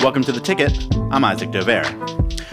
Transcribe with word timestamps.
Welcome 0.00 0.22
to 0.24 0.32
The 0.32 0.40
Ticket. 0.40 0.94
I'm 1.10 1.24
Isaac 1.24 1.50
Dovere. 1.50 1.92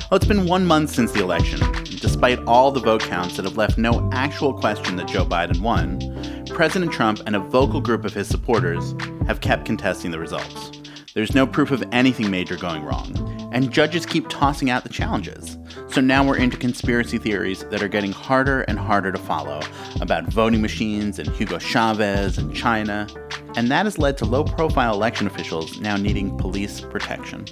Well, 0.09 0.17
it's 0.17 0.25
been 0.25 0.47
one 0.47 0.65
month 0.65 0.89
since 0.89 1.11
the 1.11 1.21
election. 1.21 1.59
Despite 1.83 2.39
all 2.47 2.71
the 2.71 2.79
vote 2.79 3.03
counts 3.03 3.35
that 3.35 3.45
have 3.45 3.55
left 3.55 3.77
no 3.77 4.09
actual 4.11 4.51
question 4.51 4.95
that 4.95 5.07
Joe 5.07 5.25
Biden 5.25 5.61
won, 5.61 5.99
President 6.47 6.91
Trump 6.91 7.21
and 7.27 7.35
a 7.35 7.39
vocal 7.39 7.81
group 7.81 8.03
of 8.03 8.15
his 8.15 8.27
supporters 8.27 8.95
have 9.27 9.41
kept 9.41 9.63
contesting 9.65 10.09
the 10.09 10.19
results. 10.19 10.71
There's 11.13 11.35
no 11.35 11.45
proof 11.45 11.69
of 11.69 11.83
anything 11.91 12.31
major 12.31 12.57
going 12.57 12.83
wrong, 12.83 13.13
and 13.55 13.71
judges 13.71 14.05
keep 14.05 14.27
tossing 14.27 14.69
out 14.69 14.83
the 14.83 14.89
challenges. 14.89 15.57
So 15.89 16.01
now 16.01 16.27
we're 16.27 16.35
into 16.35 16.57
conspiracy 16.57 17.17
theories 17.17 17.63
that 17.69 17.81
are 17.81 17.87
getting 17.87 18.11
harder 18.11 18.63
and 18.63 18.77
harder 18.77 19.13
to 19.13 19.17
follow 19.17 19.61
about 20.01 20.25
voting 20.25 20.61
machines 20.61 21.19
and 21.19 21.29
Hugo 21.29 21.57
Chavez 21.57 22.37
and 22.37 22.53
China, 22.53 23.07
and 23.55 23.71
that 23.71 23.85
has 23.85 23.97
led 23.97 24.17
to 24.17 24.25
low 24.25 24.43
profile 24.43 24.93
election 24.93 25.25
officials 25.25 25.79
now 25.79 25.95
needing 25.95 26.37
police 26.37 26.81
protection. 26.81 27.45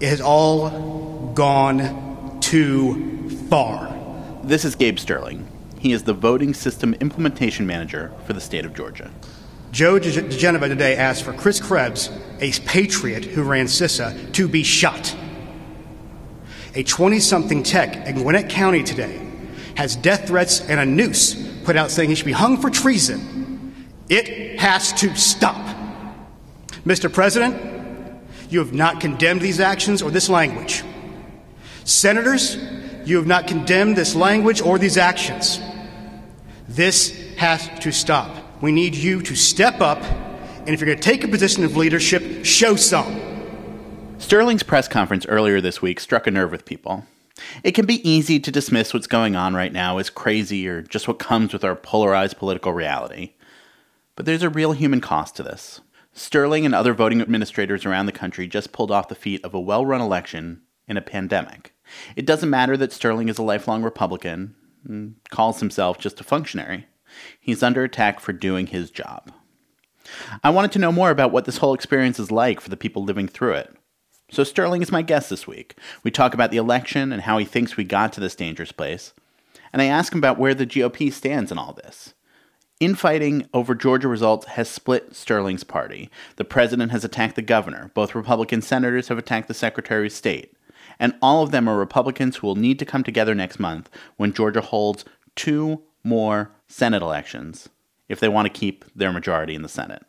It 0.00 0.08
has 0.08 0.20
all 0.20 1.30
gone 1.34 2.40
too 2.40 3.30
far. 3.48 3.96
This 4.42 4.64
is 4.64 4.74
Gabe 4.74 4.98
Sterling. 4.98 5.46
He 5.78 5.92
is 5.92 6.02
the 6.02 6.12
voting 6.12 6.54
system 6.54 6.94
implementation 6.94 7.68
manager 7.68 8.12
for 8.26 8.32
the 8.32 8.40
state 8.40 8.64
of 8.64 8.74
Georgia. 8.74 9.12
Joe 9.74 9.98
diGenova 9.98 10.68
today 10.68 10.94
asked 10.94 11.24
for 11.24 11.32
Chris 11.32 11.58
Krebs, 11.58 12.08
a 12.38 12.52
patriot 12.60 13.24
who 13.24 13.42
ran 13.42 13.66
CISA, 13.66 14.32
to 14.34 14.46
be 14.46 14.62
shot. 14.62 15.16
A 16.76 16.84
20 16.84 17.18
something 17.18 17.64
tech 17.64 18.06
in 18.06 18.22
Gwinnett 18.22 18.48
County 18.48 18.84
today 18.84 19.20
has 19.76 19.96
death 19.96 20.28
threats 20.28 20.60
and 20.60 20.78
a 20.78 20.86
noose 20.86 21.34
put 21.64 21.74
out 21.74 21.90
saying 21.90 22.08
he 22.08 22.14
should 22.14 22.24
be 22.24 22.30
hung 22.30 22.60
for 22.60 22.70
treason. 22.70 23.74
It 24.08 24.60
has 24.60 24.92
to 24.92 25.12
stop. 25.16 25.76
Mr. 26.86 27.12
President, 27.12 27.56
you 28.50 28.60
have 28.60 28.72
not 28.72 29.00
condemned 29.00 29.40
these 29.40 29.58
actions 29.58 30.02
or 30.02 30.12
this 30.12 30.28
language. 30.28 30.84
Senators, 31.82 32.56
you 33.06 33.16
have 33.16 33.26
not 33.26 33.48
condemned 33.48 33.96
this 33.96 34.14
language 34.14 34.60
or 34.60 34.78
these 34.78 34.96
actions. 34.96 35.58
This 36.68 37.10
has 37.38 37.68
to 37.80 37.90
stop. 37.90 38.43
We 38.60 38.72
need 38.72 38.94
you 38.94 39.20
to 39.22 39.34
step 39.34 39.80
up, 39.80 40.00
and 40.02 40.68
if 40.70 40.80
you're 40.80 40.86
going 40.86 40.98
to 40.98 41.02
take 41.02 41.24
a 41.24 41.28
position 41.28 41.64
of 41.64 41.76
leadership, 41.76 42.44
show 42.44 42.76
some. 42.76 43.20
Sterling's 44.18 44.62
press 44.62 44.86
conference 44.86 45.26
earlier 45.26 45.60
this 45.60 45.82
week 45.82 45.98
struck 45.98 46.26
a 46.26 46.30
nerve 46.30 46.52
with 46.52 46.64
people. 46.64 47.04
It 47.62 47.72
can 47.72 47.84
be 47.84 48.08
easy 48.08 48.38
to 48.38 48.52
dismiss 48.52 48.94
what's 48.94 49.08
going 49.08 49.34
on 49.34 49.54
right 49.54 49.72
now 49.72 49.98
as 49.98 50.08
crazy 50.08 50.68
or 50.68 50.82
just 50.82 51.08
what 51.08 51.18
comes 51.18 51.52
with 51.52 51.64
our 51.64 51.74
polarized 51.74 52.38
political 52.38 52.72
reality. 52.72 53.32
But 54.16 54.24
there's 54.24 54.44
a 54.44 54.48
real 54.48 54.72
human 54.72 55.00
cost 55.00 55.34
to 55.36 55.42
this. 55.42 55.80
Sterling 56.12 56.64
and 56.64 56.74
other 56.74 56.94
voting 56.94 57.20
administrators 57.20 57.84
around 57.84 58.06
the 58.06 58.12
country 58.12 58.46
just 58.46 58.72
pulled 58.72 58.92
off 58.92 59.08
the 59.08 59.16
feat 59.16 59.44
of 59.44 59.52
a 59.52 59.60
well 59.60 59.84
run 59.84 60.00
election 60.00 60.62
in 60.86 60.96
a 60.96 61.02
pandemic. 61.02 61.74
It 62.14 62.24
doesn't 62.24 62.50
matter 62.50 62.76
that 62.76 62.92
Sterling 62.92 63.28
is 63.28 63.38
a 63.38 63.42
lifelong 63.42 63.82
Republican 63.82 64.54
and 64.86 65.16
calls 65.30 65.58
himself 65.58 65.98
just 65.98 66.20
a 66.20 66.24
functionary. 66.24 66.86
He's 67.40 67.62
under 67.62 67.84
attack 67.84 68.20
for 68.20 68.32
doing 68.32 68.68
his 68.68 68.90
job. 68.90 69.32
I 70.42 70.50
wanted 70.50 70.72
to 70.72 70.78
know 70.78 70.92
more 70.92 71.10
about 71.10 71.32
what 71.32 71.44
this 71.44 71.58
whole 71.58 71.74
experience 71.74 72.18
is 72.18 72.30
like 72.30 72.60
for 72.60 72.68
the 72.68 72.76
people 72.76 73.04
living 73.04 73.28
through 73.28 73.54
it. 73.54 73.74
So 74.30 74.44
Sterling 74.44 74.82
is 74.82 74.92
my 74.92 75.02
guest 75.02 75.30
this 75.30 75.46
week. 75.46 75.76
We 76.02 76.10
talk 76.10 76.34
about 76.34 76.50
the 76.50 76.56
election 76.56 77.12
and 77.12 77.22
how 77.22 77.38
he 77.38 77.44
thinks 77.44 77.76
we 77.76 77.84
got 77.84 78.12
to 78.14 78.20
this 78.20 78.34
dangerous 78.34 78.72
place. 78.72 79.12
And 79.72 79.80
I 79.80 79.86
ask 79.86 80.12
him 80.12 80.18
about 80.18 80.38
where 80.38 80.54
the 80.54 80.66
GOP 80.66 81.12
stands 81.12 81.52
in 81.52 81.58
all 81.58 81.72
this. 81.72 82.14
Infighting 82.80 83.48
over 83.54 83.74
Georgia 83.74 84.08
results 84.08 84.46
has 84.46 84.68
split 84.68 85.14
Sterling's 85.14 85.64
party. 85.64 86.10
The 86.36 86.44
president 86.44 86.90
has 86.90 87.04
attacked 87.04 87.36
the 87.36 87.42
governor. 87.42 87.90
Both 87.94 88.14
Republican 88.14 88.62
senators 88.62 89.08
have 89.08 89.18
attacked 89.18 89.48
the 89.48 89.54
Secretary 89.54 90.06
of 90.06 90.12
State. 90.12 90.54
And 90.98 91.14
all 91.22 91.42
of 91.42 91.50
them 91.50 91.68
are 91.68 91.76
Republicans 91.76 92.36
who 92.36 92.46
will 92.46 92.56
need 92.56 92.78
to 92.80 92.84
come 92.84 93.04
together 93.04 93.34
next 93.34 93.58
month 93.58 93.90
when 94.16 94.32
Georgia 94.32 94.60
holds 94.60 95.04
two 95.36 95.82
more 96.04 96.54
Senate 96.68 97.02
elections 97.02 97.68
if 98.08 98.20
they 98.20 98.28
want 98.28 98.46
to 98.46 98.50
keep 98.50 98.84
their 98.94 99.12
majority 99.12 99.54
in 99.54 99.62
the 99.62 99.68
Senate. 99.68 100.04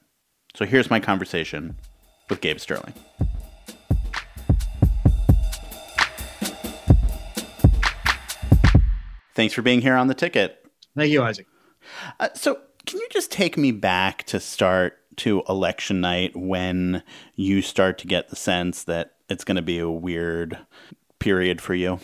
So 0.54 0.66
here's 0.66 0.90
my 0.90 1.00
conversation 1.00 1.78
with 2.30 2.42
Gabe 2.42 2.60
Sterling. 2.60 2.94
Thanks 9.34 9.54
for 9.54 9.62
being 9.62 9.82
here 9.82 9.96
on 9.96 10.08
the 10.08 10.14
ticket. 10.14 10.66
Thank 10.96 11.12
you, 11.12 11.22
Isaac. 11.22 11.46
Uh, 12.20 12.30
so, 12.34 12.60
can 12.86 13.00
you 13.00 13.08
just 13.12 13.32
take 13.32 13.58
me 13.58 13.72
back 13.72 14.24
to 14.24 14.40
start 14.40 14.98
to 15.18 15.44
election 15.50 16.02
night 16.02 16.36
when 16.36 17.04
you 17.36 17.62
start 17.62 17.98
to 18.00 18.08
get 18.08 18.30
the 18.30 18.36
sense 18.36 18.84
that 18.86 19.16
it's 19.30 19.44
going 19.44 19.56
to 19.56 19.62
be 19.62 19.80
a 19.80 19.90
weird 19.90 20.58
period 21.20 21.62
for 21.62 21.74
you? 21.74 22.00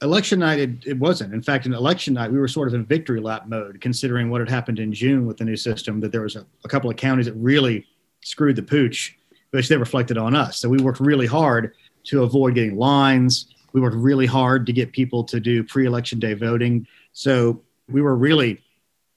Election 0.00 0.38
night, 0.38 0.60
it, 0.60 0.70
it, 0.86 0.98
wasn't. 0.98 1.34
In 1.34 1.42
fact, 1.42 1.66
in 1.66 1.74
election 1.74 2.14
night, 2.14 2.30
we 2.30 2.38
were 2.38 2.46
sort 2.46 2.68
of 2.68 2.74
in 2.74 2.84
victory 2.84 3.20
lap 3.20 3.48
mode, 3.48 3.80
considering 3.80 4.30
what 4.30 4.40
had 4.40 4.48
happened 4.48 4.78
in 4.78 4.92
June 4.92 5.26
with 5.26 5.36
the 5.36 5.44
new 5.44 5.56
system, 5.56 5.98
that 6.00 6.12
there 6.12 6.22
was 6.22 6.36
a, 6.36 6.46
a 6.64 6.68
couple 6.68 6.88
of 6.88 6.96
counties 6.96 7.26
that 7.26 7.34
really 7.34 7.84
screwed 8.22 8.54
the 8.54 8.62
pooch, 8.62 9.18
which 9.50 9.68
they 9.68 9.76
reflected 9.76 10.16
on 10.16 10.36
us. 10.36 10.58
So 10.58 10.68
we 10.68 10.78
worked 10.78 11.00
really 11.00 11.26
hard 11.26 11.74
to 12.04 12.22
avoid 12.22 12.54
getting 12.54 12.76
lines 12.76 13.48
we 13.72 13.80
worked 13.80 13.96
really 13.96 14.26
hard 14.26 14.66
to 14.66 14.72
get 14.72 14.92
people 14.92 15.24
to 15.24 15.40
do 15.40 15.62
pre-election 15.62 16.18
day 16.18 16.34
voting. 16.34 16.86
So 17.12 17.62
we 17.88 18.02
were 18.02 18.16
really 18.16 18.62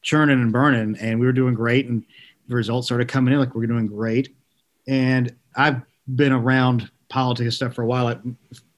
churning 0.02 0.42
and 0.42 0.52
burning, 0.52 0.98
and 1.00 1.20
we 1.20 1.26
were 1.26 1.34
doing 1.34 1.54
great. 1.54 1.88
And 1.88 2.04
the 2.48 2.56
results 2.56 2.88
started 2.88 3.08
coming 3.08 3.34
in 3.34 3.40
like 3.40 3.56
we 3.56 3.62
we're 3.62 3.68
doing 3.68 3.88
great. 3.88 4.36
And 4.88 5.36
I've 5.56 5.82
been 6.16 6.32
around 6.32 6.90
politics 7.10 7.56
stuff 7.56 7.74
for 7.74 7.84
a 7.84 7.86
while. 7.86 8.22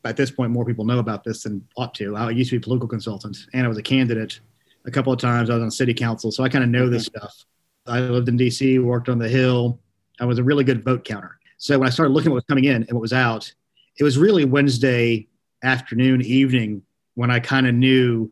At, 0.06 0.18
this 0.18 0.32
point, 0.32 0.52
more 0.52 0.66
people 0.66 0.86
know 0.86 1.00
about 1.00 1.24
this 1.24 1.44
than 1.44 1.66
ought 1.78 1.94
to. 1.96 2.16
I 2.16 2.30
used 2.32 2.50
to 2.50 2.60
be 2.60 2.62
a 2.62 2.64
political 2.64 2.90
consultant, 2.90 3.38
and 3.54 3.66
I 3.66 3.70
was 3.70 3.78
a 3.78 3.84
candidate 3.84 4.40
a 4.86 4.92
couple 4.92 5.14
of 5.14 5.20
times. 5.20 5.50
I 5.50 5.56
was 5.56 5.64
on 5.64 5.72
city 5.72 5.94
council, 5.94 6.32
so 6.32 6.44
I 6.44 6.50
kind 6.50 6.64
of 6.64 6.70
know 6.70 6.90
this 6.90 7.06
stuff. 7.06 7.46
I 7.86 8.00
lived 8.02 8.30
in 8.30 8.38
D.C., 8.38 8.80
worked 8.80 9.10
on 9.10 9.18
the 9.18 9.30
Hill. 9.30 9.80
I 10.20 10.26
was 10.26 10.40
a 10.40 10.44
really 10.44 10.64
good 10.64 10.84
vote 10.84 11.04
counter. 11.04 11.40
So 11.58 11.78
when 11.80 11.88
I 11.88 11.92
started 11.92 12.14
looking 12.14 12.28
at 12.28 12.32
what 12.32 12.36
was 12.36 12.46
coming 12.46 12.66
in 12.66 12.84
and 12.84 12.92
what 12.92 13.02
was 13.02 13.14
out, 13.14 13.52
it 13.98 14.04
was 14.04 14.18
really 14.18 14.46
Wednesday 14.46 15.28
afternoon, 15.64 16.22
evening, 16.22 16.82
when 17.16 17.32
I 17.32 17.40
kind 17.40 17.68
of 17.68 17.76
knew, 17.76 18.32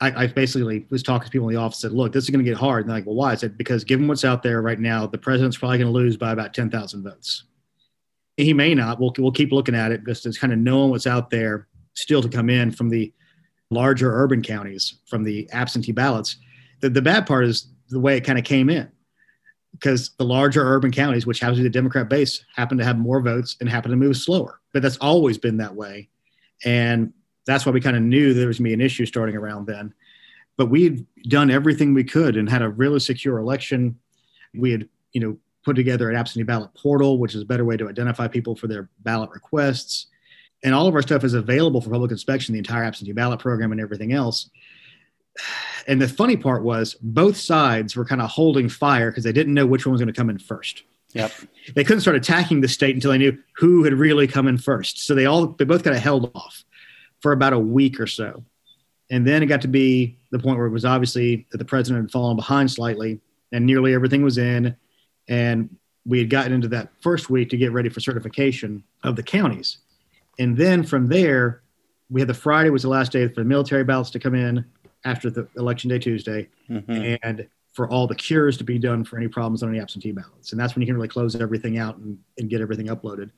I, 0.00 0.24
I, 0.24 0.26
basically 0.28 0.86
was 0.90 1.02
talking 1.02 1.26
to 1.26 1.30
people 1.30 1.48
in 1.48 1.54
the 1.54 1.60
office. 1.60 1.82
And 1.82 1.90
said, 1.90 1.96
"Look, 1.96 2.12
this 2.12 2.24
is 2.24 2.30
going 2.30 2.44
to 2.44 2.50
get 2.50 2.58
hard." 2.58 2.82
And 2.82 2.90
they're 2.90 2.98
like, 2.98 3.06
"Well, 3.06 3.16
why?" 3.16 3.32
I 3.32 3.34
said, 3.34 3.58
"Because 3.58 3.84
given 3.84 4.06
what's 4.06 4.24
out 4.24 4.42
there 4.42 4.62
right 4.62 4.78
now, 4.78 5.06
the 5.06 5.18
president's 5.18 5.58
probably 5.58 5.78
going 5.78 5.92
to 5.92 5.92
lose 5.92 6.16
by 6.16 6.32
about 6.32 6.54
ten 6.54 6.70
thousand 6.70 7.02
votes. 7.02 7.44
He 8.44 8.52
may 8.52 8.74
not. 8.74 9.00
We'll 9.00 9.14
we'll 9.18 9.32
keep 9.32 9.52
looking 9.52 9.74
at 9.74 9.92
it 9.92 10.04
just 10.06 10.26
as 10.26 10.38
kind 10.38 10.52
of 10.52 10.58
knowing 10.58 10.90
what's 10.90 11.06
out 11.06 11.30
there 11.30 11.68
still 11.94 12.22
to 12.22 12.28
come 12.28 12.50
in 12.50 12.70
from 12.70 12.88
the 12.88 13.12
larger 13.70 14.12
urban 14.12 14.42
counties, 14.42 14.94
from 15.06 15.24
the 15.24 15.48
absentee 15.52 15.92
ballots. 15.92 16.36
The 16.80 16.90
the 16.90 17.02
bad 17.02 17.26
part 17.26 17.44
is 17.44 17.68
the 17.88 18.00
way 18.00 18.16
it 18.16 18.24
kind 18.24 18.38
of 18.38 18.44
came 18.44 18.70
in." 18.70 18.90
because 19.72 20.10
the 20.18 20.24
larger 20.24 20.62
urban 20.62 20.90
counties, 20.90 21.26
which 21.26 21.40
happen 21.40 21.56
to 21.56 21.60
be 21.60 21.68
the 21.68 21.72
Democrat 21.72 22.08
base, 22.08 22.44
happen 22.54 22.78
to 22.78 22.84
have 22.84 22.98
more 22.98 23.20
votes 23.20 23.56
and 23.60 23.68
happen 23.68 23.90
to 23.90 23.96
move 23.96 24.16
slower. 24.16 24.60
But 24.72 24.82
that's 24.82 24.96
always 24.98 25.38
been 25.38 25.56
that 25.58 25.74
way. 25.74 26.08
And 26.64 27.12
that's 27.46 27.64
why 27.64 27.72
we 27.72 27.80
kind 27.80 27.96
of 27.96 28.02
knew 28.02 28.34
there 28.34 28.46
was 28.46 28.58
going 28.58 28.70
to 28.70 28.76
be 28.76 28.82
an 28.82 28.86
issue 28.86 29.06
starting 29.06 29.36
around 29.36 29.66
then. 29.66 29.94
But 30.56 30.66
we 30.66 30.84
had 30.84 31.06
done 31.28 31.50
everything 31.50 31.94
we 31.94 32.04
could 32.04 32.36
and 32.36 32.48
had 32.48 32.62
a 32.62 32.68
really 32.68 33.00
secure 33.00 33.38
election. 33.38 33.98
We 34.54 34.72
had, 34.72 34.88
you 35.12 35.20
know, 35.20 35.38
put 35.64 35.76
together 35.76 36.10
an 36.10 36.16
absentee 36.16 36.44
ballot 36.44 36.70
portal, 36.74 37.18
which 37.18 37.34
is 37.34 37.42
a 37.42 37.46
better 37.46 37.64
way 37.64 37.76
to 37.76 37.88
identify 37.88 38.28
people 38.28 38.56
for 38.56 38.66
their 38.66 38.88
ballot 39.00 39.30
requests. 39.30 40.06
And 40.62 40.74
all 40.74 40.86
of 40.86 40.94
our 40.94 41.02
stuff 41.02 41.24
is 41.24 41.34
available 41.34 41.80
for 41.80 41.90
public 41.90 42.10
inspection, 42.10 42.52
the 42.52 42.58
entire 42.58 42.84
absentee 42.84 43.12
ballot 43.12 43.40
program 43.40 43.72
and 43.72 43.80
everything 43.80 44.12
else. 44.12 44.50
And 45.86 46.00
the 46.00 46.08
funny 46.08 46.36
part 46.36 46.62
was 46.62 46.94
both 47.00 47.36
sides 47.36 47.96
were 47.96 48.04
kind 48.04 48.20
of 48.20 48.30
holding 48.30 48.68
fire 48.68 49.10
because 49.10 49.24
they 49.24 49.32
didn't 49.32 49.54
know 49.54 49.66
which 49.66 49.86
one 49.86 49.92
was 49.92 50.00
going 50.00 50.12
to 50.12 50.18
come 50.18 50.30
in 50.30 50.38
first. 50.38 50.82
Yep. 51.12 51.32
They 51.74 51.82
couldn't 51.82 52.02
start 52.02 52.16
attacking 52.16 52.60
the 52.60 52.68
state 52.68 52.94
until 52.94 53.10
they 53.10 53.18
knew 53.18 53.36
who 53.56 53.84
had 53.84 53.94
really 53.94 54.26
come 54.26 54.46
in 54.46 54.58
first. 54.58 55.04
So 55.04 55.14
they 55.14 55.26
all 55.26 55.48
they 55.48 55.64
both 55.64 55.82
kind 55.82 55.96
of 55.96 56.02
held 56.02 56.30
off 56.34 56.64
for 57.20 57.32
about 57.32 57.52
a 57.52 57.58
week 57.58 57.98
or 57.98 58.06
so. 58.06 58.44
And 59.10 59.26
then 59.26 59.42
it 59.42 59.46
got 59.46 59.62
to 59.62 59.68
be 59.68 60.18
the 60.30 60.38
point 60.38 60.56
where 60.58 60.66
it 60.66 60.70
was 60.70 60.84
obviously 60.84 61.46
that 61.50 61.58
the 61.58 61.64
president 61.64 62.04
had 62.04 62.12
fallen 62.12 62.36
behind 62.36 62.70
slightly 62.70 63.20
and 63.50 63.66
nearly 63.66 63.92
everything 63.92 64.22
was 64.22 64.38
in. 64.38 64.76
And 65.30 65.74
we 66.04 66.18
had 66.18 66.28
gotten 66.28 66.52
into 66.52 66.68
that 66.68 66.90
first 67.00 67.30
week 67.30 67.48
to 67.50 67.56
get 67.56 67.72
ready 67.72 67.88
for 67.88 68.00
certification 68.00 68.84
of 69.02 69.16
the 69.16 69.22
counties. 69.22 69.78
And 70.38 70.56
then 70.56 70.82
from 70.82 71.08
there, 71.08 71.62
we 72.10 72.20
had 72.20 72.28
the 72.28 72.34
Friday 72.34 72.68
was 72.68 72.82
the 72.82 72.88
last 72.88 73.12
day 73.12 73.26
for 73.28 73.40
the 73.40 73.44
military 73.44 73.84
ballots 73.84 74.10
to 74.10 74.18
come 74.18 74.34
in 74.34 74.64
after 75.04 75.30
the 75.30 75.48
election 75.56 75.88
day 75.88 75.98
Tuesday. 75.98 76.48
Mm-hmm. 76.68 77.14
And 77.22 77.46
for 77.72 77.88
all 77.88 78.06
the 78.06 78.14
cures 78.14 78.56
to 78.58 78.64
be 78.64 78.78
done 78.78 79.04
for 79.04 79.16
any 79.16 79.28
problems 79.28 79.62
on 79.62 79.68
any 79.68 79.80
absentee 79.80 80.10
ballots. 80.10 80.50
And 80.50 80.60
that's 80.60 80.74
when 80.74 80.82
you 80.82 80.86
can 80.86 80.96
really 80.96 81.08
close 81.08 81.36
everything 81.36 81.78
out 81.78 81.96
and, 81.98 82.18
and 82.38 82.50
get 82.50 82.60
everything 82.60 82.88
uploaded. 82.88 83.30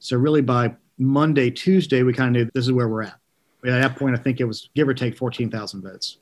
So 0.00 0.16
really 0.16 0.42
by 0.42 0.74
Monday, 0.98 1.50
Tuesday, 1.50 2.02
we 2.02 2.12
kind 2.12 2.36
of 2.36 2.42
knew 2.42 2.50
this 2.52 2.66
is 2.66 2.72
where 2.72 2.88
we're 2.88 3.04
at. 3.04 3.18
At 3.66 3.80
that 3.80 3.96
point, 3.96 4.16
I 4.16 4.22
think 4.22 4.40
it 4.40 4.44
was 4.44 4.68
give 4.74 4.88
or 4.88 4.94
take 4.94 5.16
fourteen 5.16 5.50
thousand 5.50 5.82
votes. 5.82 6.18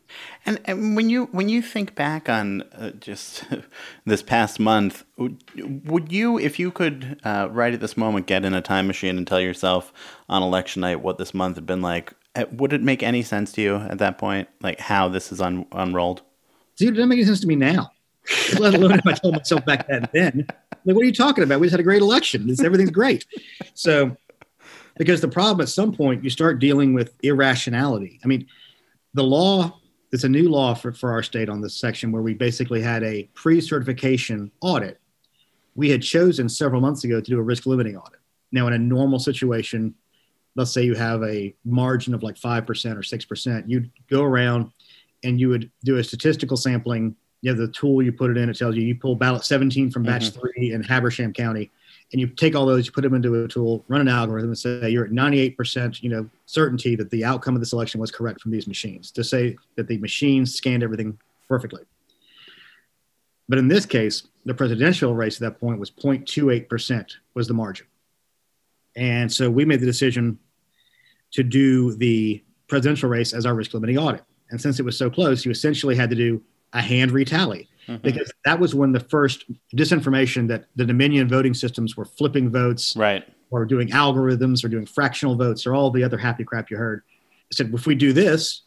And, 0.47 0.61
and, 0.65 0.97
when 0.97 1.11
you 1.11 1.27
when 1.27 1.49
you 1.49 1.61
think 1.61 1.95
back 1.95 2.29
on 2.29 2.63
uh, 2.73 2.91
just 2.93 3.45
this 4.07 4.23
past 4.23 4.59
month, 4.59 5.05
would, 5.17 5.43
would 5.89 6.11
you, 6.11 6.39
if 6.39 6.59
you 6.59 6.71
could, 6.71 7.21
uh, 7.25 7.49
right 7.51 7.75
at 7.75 7.81
this 7.81 7.97
moment, 7.97 8.27
get 8.27 8.45
in 8.45 8.55
a 8.55 8.63
time 8.63 8.87
machine 8.87 9.19
and 9.19 9.27
tell 9.27 9.41
yourself 9.41 9.93
on 10.29 10.43
election 10.43 10.81
night 10.81 11.01
what 11.01 11.19
this 11.19 11.35
month 11.35 11.57
had 11.57 11.67
been 11.67 11.83
like? 11.83 12.15
Uh, 12.35 12.45
would 12.53 12.73
it 12.73 12.83
make 12.83 13.03
any 13.03 13.23
sense 13.23 13.53
to 13.53 13.61
you 13.63 13.77
at 13.77 13.99
that 13.99 14.19
point, 14.19 14.49
like 14.61 14.81
how 14.81 15.09
this 15.09 15.31
is 15.31 15.41
un- 15.41 15.67
unrolled? 15.73 16.23
See, 16.77 16.89
it 16.89 16.93
doesn't 16.93 17.09
make 17.09 17.19
any 17.19 17.27
sense 17.27 17.41
to 17.41 17.47
me 17.47 17.57
now. 17.57 17.91
Let 18.59 18.75
alone 18.75 18.93
if 18.93 19.07
I 19.07 19.13
told 19.13 19.35
myself 19.35 19.65
back 19.65 19.87
then. 19.87 20.47
Like, 20.85 20.97
what 20.97 21.03
are 21.03 21.07
you 21.07 21.13
talking 21.13 21.45
about? 21.45 21.61
We 21.61 21.67
just 21.67 21.73
had 21.73 21.81
a 21.81 21.85
great 21.85 22.03
election. 22.03 22.47
This, 22.47 22.63
everything's 22.63 22.91
great. 22.91 23.27
So 23.75 24.17
because 24.97 25.21
the 25.21 25.29
problem 25.29 25.61
at 25.61 25.69
some 25.69 25.93
point 25.93 26.23
you 26.23 26.31
start 26.31 26.59
dealing 26.59 26.95
with 26.95 27.15
irrationality. 27.23 28.21
I 28.25 28.27
mean, 28.27 28.47
the 29.15 29.25
law, 29.25 29.81
it's 30.13 30.25
a 30.25 30.29
new 30.29 30.49
law 30.49 30.75
for, 30.75 30.93
for 30.93 31.13
our 31.13 31.23
state 31.23 31.49
on 31.49 31.61
this 31.61 31.75
section 31.75 32.13
where 32.13 32.23
we 32.23 32.35
basically 32.35 32.81
had 32.81 33.03
a 33.03 33.29
pre 33.35 33.61
certification 33.61 34.51
audit. 34.61 35.01
We 35.75 35.91
had 35.91 36.03
chosen 36.03 36.49
several 36.49 36.81
months 36.81 37.05
ago 37.05 37.21
to 37.21 37.31
do 37.31 37.39
a 37.39 37.43
risk 37.43 37.67
limiting 37.67 37.97
audit. 37.97 38.21
Now, 38.53 38.69
in 38.69 38.73
a 38.73 38.79
normal 38.79 39.19
situation, 39.19 39.95
let's 40.55 40.71
say 40.73 40.85
you 40.85 40.95
have 40.95 41.23
a 41.25 41.55
margin 41.65 42.15
of 42.15 42.23
like 42.23 42.37
5% 42.37 42.61
or 42.61 43.01
6%, 43.03 43.65
you'd 43.67 43.91
go 44.09 44.23
around 44.23 44.71
and 45.25 45.41
you 45.41 45.49
would 45.49 45.71
do 45.85 45.97
a 45.97 46.05
statistical 46.05 46.57
sampling. 46.57 47.17
You 47.41 47.51
have 47.51 47.59
the 47.59 47.69
tool, 47.69 48.03
you 48.03 48.13
put 48.13 48.31
it 48.31 48.37
in, 48.37 48.49
it 48.49 48.57
tells 48.57 48.77
you 48.77 48.83
you 48.83 48.95
pull 48.95 49.17
ballot 49.17 49.45
17 49.45 49.91
from 49.91 50.05
batch 50.05 50.31
mm-hmm. 50.31 50.41
three 50.41 50.73
in 50.73 50.83
Habersham 50.85 51.33
County 51.35 51.73
and 52.15 52.21
you 52.21 52.29
take 52.29 52.55
all 52.55 52.65
those, 52.65 52.87
you 52.87 52.93
put 52.93 53.03
them 53.03 53.13
into 53.13 53.43
a 53.43 53.49
tool, 53.49 53.85
run 53.89 54.01
an 54.01 54.07
algorithm, 54.07 54.51
and 54.51 54.57
say 54.57 54.89
you're 54.89 55.05
at 55.05 55.11
98%, 55.11 56.01
you 56.01 56.09
know, 56.09 56.31
certainty 56.47 56.95
that 56.95 57.11
the 57.11 57.25
outcome 57.25 57.57
of 57.57 57.61
the 57.61 57.67
selection 57.67 58.01
was 58.01 58.13
correct 58.13 58.41
from 58.41 58.53
these 58.53 58.69
machines. 58.69 59.11
To 59.11 59.25
say 59.25 59.57
that 59.75 59.89
the 59.89 59.99
machines 59.99 60.55
scanned 60.55 60.85
everything 60.85 61.19
perfectly. 61.49 61.83
But 63.49 63.59
in 63.59 63.67
this 63.67 63.85
case, 63.85 64.29
the 64.45 64.55
presidential 64.55 65.13
race 65.13 65.39
at 65.39 65.41
that 65.41 65.59
point 65.59 65.81
was 65.81 65.91
0.28% 65.91 67.17
was 67.35 67.49
the 67.49 67.55
margin. 67.55 67.89
And 68.95 69.31
so 69.31 69.51
we 69.51 69.65
made 69.65 69.81
the 69.81 69.87
decision 69.87 70.39
to 71.33 71.43
do 71.43 71.97
the 71.97 72.45
presidential 72.69 73.09
race 73.09 73.33
as 73.33 73.45
our 73.45 73.57
risk 73.57 73.75
limiting 73.75 73.99
audit. 73.99 74.23
And 74.51 74.61
since 74.61 74.79
it 74.79 74.85
was 74.85 74.97
so 74.97 75.11
close, 75.11 75.45
you 75.45 75.51
essentially 75.51 75.97
had 75.97 76.11
to 76.11 76.17
do 76.17 76.41
a 76.75 76.81
hand 76.81 77.11
retally 77.11 77.67
mm-hmm. 77.87 78.03
because 78.03 78.31
that 78.45 78.59
was 78.59 78.75
when 78.75 78.93
the 78.93 79.01
first 79.01 79.45
disinformation 79.75 80.47
that 80.49 80.67
the 80.77 80.85
Dominion 80.85 81.29
voting 81.29 81.55
systems 81.55 81.97
were 81.97 82.05
flipping 82.05 82.51
votes, 82.51 82.95
right, 82.97 83.25
or 83.51 83.65
doing 83.65 83.89
algorithms, 83.89 84.65
or 84.65 84.69
doing 84.69 84.87
fractional 84.87 85.37
votes, 85.37 85.67
or 85.67 85.75
all 85.75 85.91
the 85.91 86.05
other 86.05 86.19
happy 86.19 86.45
crap 86.45 86.71
you 86.71 86.77
heard. 86.77 87.03
I 87.09 87.55
said, 87.55 87.73
if 87.73 87.87
we 87.87 87.95
do 87.95 88.13
this, 88.13 88.63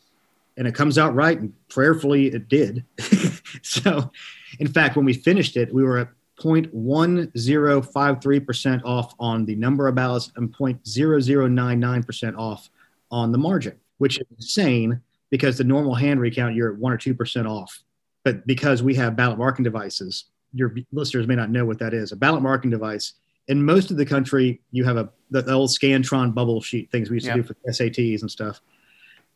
and 0.58 0.68
it 0.68 0.74
comes 0.74 0.98
out 0.98 1.14
right, 1.14 1.40
and 1.40 1.54
prayerfully 1.70 2.28
it 2.28 2.50
did. 2.50 2.84
so, 3.62 4.12
in 4.60 4.68
fact, 4.68 4.96
when 4.96 5.06
we 5.06 5.14
finished 5.14 5.56
it, 5.56 5.72
we 5.74 5.84
were 5.84 6.00
at 6.00 6.10
0.1053% 6.40 8.82
off 8.84 9.14
on 9.20 9.46
the 9.46 9.56
number 9.56 9.88
of 9.88 9.96
ballots 9.96 10.32
and 10.36 10.54
0.0099% 10.56 12.38
off 12.38 12.70
on 13.12 13.32
the 13.32 13.38
margin, 13.38 13.78
which 13.98 14.20
is 14.20 14.26
insane 14.36 15.02
because 15.30 15.58
the 15.58 15.64
normal 15.64 15.96
hand 15.96 16.20
recount, 16.20 16.56
you're 16.56 16.74
at 16.74 16.80
1 16.80 16.94
or 16.94 16.98
2% 16.98 17.50
off 17.50 17.82
but 18.28 18.46
because 18.46 18.84
we 18.84 18.94
have 18.94 19.16
ballot 19.16 19.38
marking 19.38 19.64
devices, 19.64 20.26
your 20.52 20.76
listeners 20.92 21.28
may 21.28 21.36
not 21.36 21.50
know 21.50 21.64
what 21.64 21.80
that 21.80 21.94
is. 21.94 22.12
A 22.12 22.16
ballot 22.18 22.42
marking 22.42 22.70
device 22.70 23.14
in 23.48 23.64
most 23.64 23.90
of 23.90 23.96
the 23.96 24.06
country, 24.06 24.60
you 24.70 24.84
have 24.84 24.98
a 24.98 25.08
the, 25.32 25.50
old 25.50 25.70
Scantron 25.70 26.34
bubble 26.34 26.60
sheet 26.60 26.92
things 26.92 27.10
we 27.10 27.16
used 27.16 27.28
to 27.28 27.36
do 27.36 27.44
for 27.44 27.56
SATs 27.70 28.20
and 28.20 28.30
stuff. 28.30 28.60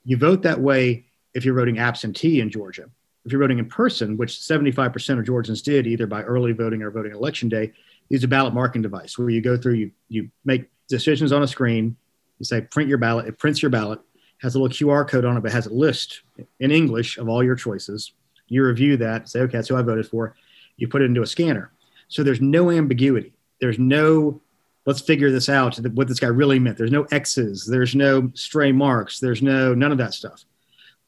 You 0.04 0.18
vote 0.18 0.42
that 0.42 0.60
way 0.60 1.06
if 1.34 1.46
you're 1.46 1.56
voting 1.56 1.80
absentee 1.80 2.42
in 2.42 2.50
Georgia. 2.50 2.90
If 3.24 3.32
you're 3.32 3.40
voting 3.40 3.60
in 3.60 3.70
person, 3.70 4.18
which 4.18 4.34
75% 4.34 5.20
of 5.20 5.26
Georgians 5.26 5.62
did, 5.62 5.88
either 5.88 6.06
by 6.06 6.24
early 6.24 6.52
voting 6.52 6.82
or 6.82 6.92
voting 6.92 7.14
election 7.14 7.48
day, 7.48 7.72
use 8.10 8.26
a 8.26 8.28
ballot 8.28 8.54
marking 8.54 8.82
device 8.82 9.18
where 9.18 9.30
you 9.30 9.40
go 9.40 9.56
through, 9.56 9.76
you 9.76 9.92
you 10.10 10.30
make 10.44 10.70
decisions 10.90 11.32
on 11.32 11.44
a 11.44 11.48
screen. 11.48 11.96
You 12.40 12.46
say 12.46 12.60
print 12.60 12.90
your 12.90 12.98
ballot. 12.98 13.26
It 13.26 13.40
prints 13.40 13.62
your 13.62 13.72
ballot, 13.72 14.02
has 14.42 14.56
a 14.56 14.60
little 14.60 14.76
QR 14.76 15.08
code 15.08 15.24
on 15.24 15.38
it, 15.38 15.44
but 15.44 15.54
has 15.54 15.68
a 15.68 15.74
list 15.74 16.24
in 16.60 16.72
English 16.72 17.18
of 17.18 17.30
all 17.30 17.42
your 17.42 17.56
choices 17.56 18.12
you 18.52 18.66
review 18.66 18.98
that, 18.98 19.30
say, 19.30 19.40
okay, 19.40 19.58
that's 19.58 19.70
who 19.70 19.78
I 19.78 19.82
voted 19.82 20.06
for. 20.06 20.36
You 20.76 20.90
put 20.90 21.02
it 21.02 21.06
into 21.06 21.22
a 21.22 21.28
scanner. 21.28 21.72
So 22.10 22.22
there's 22.22 22.42
no 22.42 22.70
ambiguity. 22.70 23.32
There's 23.62 23.80
no, 23.80 24.42
let's 24.86 25.00
figure 25.00 25.32
this 25.32 25.48
out, 25.48 25.78
what 25.94 26.10
this 26.10 26.20
guy 26.20 26.28
really 26.28 26.60
meant. 26.60 26.78
There's 26.78 26.92
no 26.92 27.04
X's. 27.12 27.66
There's 27.66 27.96
no 27.96 28.30
stray 28.34 28.74
marks. 28.74 29.20
There's 29.20 29.42
no, 29.42 29.74
none 29.74 29.94
of 29.94 29.98
that 30.00 30.14
stuff. 30.14 30.44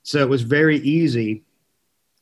So 0.04 0.20
it 0.20 0.30
was 0.30 0.42
very 0.42 0.78
easy 0.78 1.44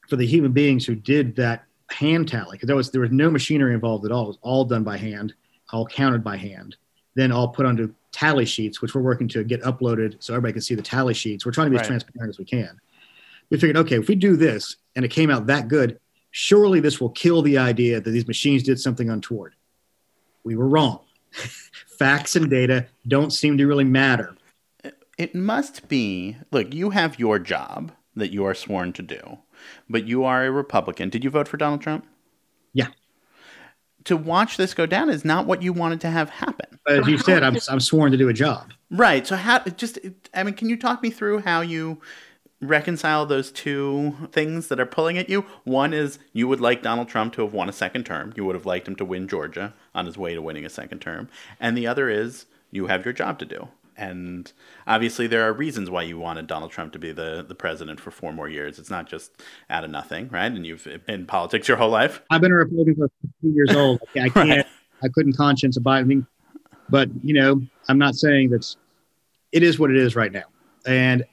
for 0.09 0.15
the 0.15 0.25
human 0.25 0.53
beings 0.53 0.87
who 0.87 0.95
did 0.95 1.35
that 1.35 1.65
hand 1.91 2.27
tally, 2.27 2.53
because 2.57 2.65
there 2.65 2.75
was, 2.75 2.89
there 2.89 3.01
was 3.01 3.11
no 3.11 3.29
machinery 3.29 3.75
involved 3.75 4.05
at 4.05 4.11
all. 4.11 4.23
It 4.23 4.27
was 4.29 4.39
all 4.41 4.65
done 4.65 4.83
by 4.83 4.97
hand, 4.97 5.35
all 5.71 5.85
counted 5.85 6.23
by 6.23 6.37
hand, 6.37 6.77
then 7.13 7.31
all 7.31 7.47
put 7.47 7.67
onto 7.67 7.93
tally 8.11 8.45
sheets, 8.45 8.81
which 8.81 8.95
we're 8.95 9.01
working 9.01 9.27
to 9.27 9.43
get 9.43 9.61
uploaded 9.61 10.15
so 10.17 10.33
everybody 10.33 10.53
can 10.53 10.61
see 10.63 10.73
the 10.73 10.81
tally 10.81 11.13
sheets. 11.13 11.45
We're 11.45 11.51
trying 11.51 11.67
to 11.67 11.71
be 11.71 11.77
right. 11.77 11.83
as 11.83 11.87
transparent 11.87 12.29
as 12.29 12.39
we 12.39 12.45
can 12.45 12.79
we 13.51 13.57
figured, 13.57 13.77
okay, 13.77 13.97
if 13.97 14.07
we 14.07 14.15
do 14.15 14.35
this 14.35 14.77
and 14.95 15.05
it 15.05 15.09
came 15.09 15.29
out 15.29 15.45
that 15.45 15.67
good, 15.67 15.99
surely 16.31 16.79
this 16.79 16.99
will 16.99 17.09
kill 17.09 17.41
the 17.43 17.57
idea 17.57 18.01
that 18.01 18.09
these 18.09 18.27
machines 18.27 18.63
did 18.63 18.79
something 18.79 19.09
untoward. 19.09 19.53
We 20.43 20.55
were 20.55 20.67
wrong. 20.67 21.01
Facts 21.99 22.35
and 22.35 22.49
data 22.49 22.87
don't 23.07 23.31
seem 23.31 23.57
to 23.57 23.67
really 23.67 23.83
matter. 23.83 24.35
It 25.17 25.35
must 25.35 25.87
be 25.87 26.37
look, 26.51 26.73
you 26.73 26.89
have 26.89 27.19
your 27.19 27.37
job 27.37 27.91
that 28.15 28.31
you 28.31 28.45
are 28.45 28.55
sworn 28.55 28.93
to 28.93 29.03
do, 29.03 29.37
but 29.87 30.07
you 30.07 30.23
are 30.23 30.45
a 30.45 30.51
Republican. 30.51 31.09
Did 31.09 31.23
you 31.23 31.29
vote 31.29 31.47
for 31.47 31.57
Donald 31.57 31.81
Trump? 31.81 32.07
Yeah. 32.73 32.87
To 34.05 34.17
watch 34.17 34.57
this 34.57 34.73
go 34.73 34.85
down 34.85 35.09
is 35.09 35.23
not 35.23 35.45
what 35.45 35.61
you 35.61 35.73
wanted 35.73 36.01
to 36.01 36.09
have 36.09 36.29
happen. 36.29 36.79
As 36.87 37.05
you 37.05 37.17
said, 37.17 37.43
I'm, 37.43 37.57
I'm 37.69 37.79
sworn 37.79 38.11
to 38.11 38.17
do 38.17 38.29
a 38.29 38.33
job. 38.33 38.71
Right. 38.89 39.27
So 39.27 39.35
how 39.35 39.59
just 39.59 39.99
I 40.33 40.43
mean, 40.43 40.55
can 40.55 40.69
you 40.69 40.77
talk 40.77 41.03
me 41.03 41.11
through 41.11 41.39
how 41.39 41.61
you 41.61 42.01
reconcile 42.61 43.25
those 43.25 43.51
two 43.51 44.29
things 44.31 44.67
that 44.67 44.79
are 44.79 44.85
pulling 44.85 45.17
at 45.17 45.29
you. 45.29 45.45
One 45.63 45.93
is 45.93 46.19
you 46.31 46.47
would 46.47 46.61
like 46.61 46.83
Donald 46.83 47.09
Trump 47.09 47.33
to 47.33 47.41
have 47.41 47.53
won 47.53 47.67
a 47.67 47.73
second 47.73 48.05
term. 48.05 48.33
You 48.35 48.45
would 48.45 48.55
have 48.55 48.65
liked 48.65 48.87
him 48.87 48.95
to 48.97 49.05
win 49.05 49.27
Georgia 49.27 49.73
on 49.95 50.05
his 50.05 50.17
way 50.17 50.33
to 50.35 50.41
winning 50.41 50.65
a 50.65 50.69
second 50.69 50.99
term. 50.99 51.27
And 51.59 51.75
the 51.75 51.87
other 51.87 52.09
is 52.09 52.45
you 52.69 52.87
have 52.87 53.03
your 53.03 53.13
job 53.13 53.39
to 53.39 53.45
do. 53.45 53.67
And 53.97 54.51
obviously, 54.87 55.27
there 55.27 55.47
are 55.47 55.53
reasons 55.53 55.89
why 55.89 56.03
you 56.03 56.17
wanted 56.17 56.47
Donald 56.47 56.71
Trump 56.71 56.93
to 56.93 56.99
be 56.99 57.11
the, 57.11 57.45
the 57.47 57.53
president 57.53 57.99
for 57.99 58.09
four 58.09 58.31
more 58.31 58.47
years. 58.47 58.79
It's 58.79 58.89
not 58.89 59.07
just 59.07 59.31
out 59.69 59.83
of 59.83 59.91
nothing, 59.91 60.29
right? 60.29 60.51
And 60.51 60.65
you've 60.65 60.85
been 60.85 61.01
in 61.07 61.25
politics 61.25 61.67
your 61.67 61.77
whole 61.77 61.89
life. 61.89 62.21
I've 62.31 62.41
been 62.41 62.51
a 62.51 62.55
Republican 62.55 62.95
for 62.95 63.09
15 63.41 63.55
years 63.55 63.75
old. 63.75 64.01
I 64.15 64.29
can't, 64.29 64.35
right. 64.35 64.65
I 65.03 65.07
couldn't 65.09 65.33
conscience 65.33 65.77
about 65.77 66.07
me. 66.07 66.23
But, 66.89 67.09
you 67.21 67.33
know, 67.33 67.61
I'm 67.89 67.97
not 67.97 68.15
saying 68.15 68.49
that's, 68.49 68.77
it 69.51 69.61
is 69.61 69.77
what 69.77 69.91
it 69.91 69.97
is 69.97 70.15
right 70.15 70.31
now. 70.31 70.45
And 70.85 71.23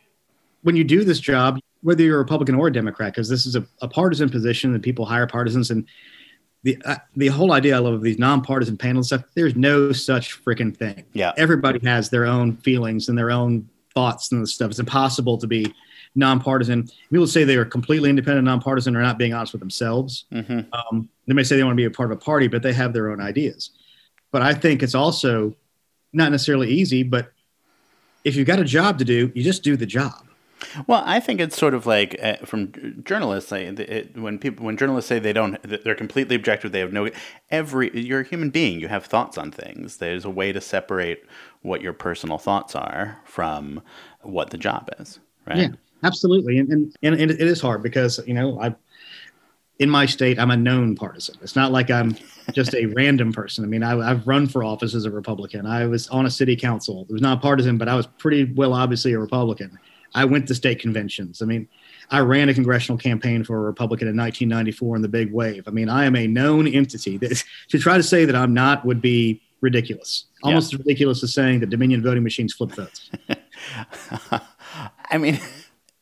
when 0.68 0.76
you 0.76 0.84
do 0.84 1.02
this 1.02 1.18
job, 1.18 1.58
whether 1.80 2.02
you're 2.02 2.16
a 2.16 2.18
Republican 2.18 2.54
or 2.54 2.66
a 2.66 2.72
Democrat, 2.72 3.14
because 3.14 3.26
this 3.26 3.46
is 3.46 3.56
a, 3.56 3.66
a, 3.80 3.88
partisan 3.88 4.28
position 4.28 4.75
and 4.75 4.82
people 4.82 5.06
hire 5.06 5.26
partisans 5.26 5.70
and 5.70 5.88
the 6.62 6.76
uh, 6.84 6.96
the 7.16 7.28
whole 7.28 7.52
idea 7.54 7.75
I 7.75 7.78
love 7.78 7.94
of 7.94 8.02
these 8.02 8.18
nonpartisan 8.18 8.76
panel 8.76 9.02
stuff. 9.02 9.22
There's 9.34 9.56
no 9.56 9.92
such 9.92 10.44
freaking 10.44 10.76
thing. 10.76 11.06
Yeah, 11.14 11.32
everybody 11.38 11.80
has 11.87 12.10
their 12.10 12.26
own 12.26 12.58
feelings 12.58 13.08
and 13.08 13.16
their 13.16 13.30
own 13.30 13.66
thoughts 13.94 14.30
and 14.30 14.46
stuff. 14.46 14.68
It's 14.68 14.78
impossible 14.78 15.38
to 15.38 15.46
be 15.46 15.75
nonpartisan. 16.14 16.90
People 17.10 17.26
say 17.26 17.44
they 17.44 17.56
are 17.56 17.64
completely 17.64 18.10
independent, 18.10 18.44
nonpartisan, 18.44 18.94
or 18.94 19.00
not 19.00 19.16
being 19.16 19.32
honest 19.32 19.54
with 19.54 19.60
themselves. 19.60 20.26
Mm-hmm. 20.30 20.60
Um, 20.75 21.08
they 21.26 21.32
may 21.32 21.44
say 21.44 21.56
they 21.56 21.64
want 21.64 21.78
to 21.78 21.80
be 21.80 21.87
a 21.87 21.90
part 21.90 22.12
of 22.12 22.18
a 22.18 22.20
party, 22.20 22.46
but 22.46 22.62
they 22.62 22.75
have 22.75 22.92
their 22.92 23.10
own 23.10 23.22
ideas. 23.22 23.70
But 24.32 24.42
I 24.42 24.52
think 24.52 24.82
it's 24.82 24.94
also 24.94 25.56
not 26.12 26.30
necessarily 26.30 26.68
easy. 26.68 27.04
But 27.04 27.32
if 28.22 28.37
you've 28.37 28.46
got 28.46 28.58
a 28.58 28.64
job 28.64 28.98
to 28.98 29.06
do, 29.06 29.32
you 29.34 29.42
just 29.42 29.62
do 29.62 29.75
the 29.75 29.87
job. 29.87 30.27
Well, 30.86 31.02
I 31.06 31.20
think 31.20 31.40
it's 31.40 31.56
sort 31.56 31.74
of 31.74 31.86
like 31.86 32.16
uh, 32.22 32.36
from 32.44 33.02
journalists. 33.04 33.50
Like, 33.50 33.78
it, 33.78 34.16
when 34.16 34.38
people, 34.38 34.66
when 34.66 34.76
journalists 34.76 35.08
say 35.08 35.18
they 35.18 35.32
don't, 35.32 35.58
they're 35.62 35.94
completely 35.94 36.36
objective. 36.36 36.72
They 36.72 36.80
have 36.80 36.92
no. 36.92 37.10
Every 37.50 37.96
you're 37.98 38.20
a 38.20 38.24
human 38.24 38.50
being. 38.50 38.80
You 38.80 38.88
have 38.88 39.06
thoughts 39.06 39.38
on 39.38 39.50
things. 39.50 39.98
There's 39.98 40.24
a 40.24 40.30
way 40.30 40.52
to 40.52 40.60
separate 40.60 41.24
what 41.62 41.80
your 41.80 41.92
personal 41.92 42.38
thoughts 42.38 42.74
are 42.74 43.20
from 43.24 43.82
what 44.22 44.50
the 44.50 44.58
job 44.58 44.90
is. 44.98 45.20
Right. 45.46 45.58
Yeah, 45.58 45.68
absolutely. 46.02 46.58
And 46.58 46.70
and, 47.02 47.20
and 47.20 47.30
it 47.30 47.40
is 47.40 47.60
hard 47.60 47.82
because 47.82 48.20
you 48.26 48.34
know 48.34 48.60
I, 48.60 48.74
in 49.78 49.88
my 49.88 50.06
state, 50.06 50.38
I'm 50.38 50.50
a 50.50 50.56
known 50.56 50.96
partisan. 50.96 51.36
It's 51.40 51.54
not 51.54 51.70
like 51.70 51.90
I'm 51.90 52.16
just 52.52 52.74
a 52.74 52.86
random 52.86 53.32
person. 53.32 53.64
I 53.64 53.68
mean, 53.68 53.82
I, 53.82 54.08
have 54.08 54.26
run 54.26 54.48
for 54.48 54.64
office 54.64 54.94
as 54.94 55.04
a 55.04 55.10
Republican. 55.10 55.66
I 55.66 55.86
was 55.86 56.08
on 56.08 56.26
a 56.26 56.30
city 56.30 56.56
council. 56.56 57.06
It 57.08 57.12
was 57.12 57.22
not 57.22 57.40
partisan, 57.40 57.78
but 57.78 57.88
I 57.88 57.94
was 57.94 58.06
pretty 58.06 58.44
well, 58.52 58.74
obviously, 58.74 59.12
a 59.12 59.18
Republican. 59.18 59.78
I 60.14 60.24
went 60.24 60.48
to 60.48 60.54
state 60.54 60.80
conventions. 60.80 61.42
I 61.42 61.44
mean, 61.44 61.68
I 62.10 62.20
ran 62.20 62.48
a 62.48 62.54
congressional 62.54 62.98
campaign 62.98 63.44
for 63.44 63.56
a 63.56 63.60
Republican 63.60 64.08
in 64.08 64.16
1994 64.16 64.96
in 64.96 65.02
the 65.02 65.08
big 65.08 65.32
wave. 65.32 65.64
I 65.66 65.70
mean, 65.70 65.88
I 65.88 66.04
am 66.04 66.16
a 66.16 66.26
known 66.26 66.66
entity. 66.66 67.16
That, 67.18 67.42
to 67.68 67.78
try 67.78 67.96
to 67.96 68.02
say 68.02 68.24
that 68.24 68.34
I'm 68.34 68.54
not 68.54 68.84
would 68.84 69.00
be 69.00 69.42
ridiculous. 69.60 70.24
Almost 70.42 70.72
yeah. 70.72 70.76
as 70.76 70.78
ridiculous 70.84 71.22
as 71.22 71.34
saying 71.34 71.60
that 71.60 71.70
Dominion 71.70 72.02
voting 72.02 72.22
machines 72.22 72.54
flip 72.54 72.70
votes. 72.70 73.10
I 75.10 75.18
mean, 75.18 75.40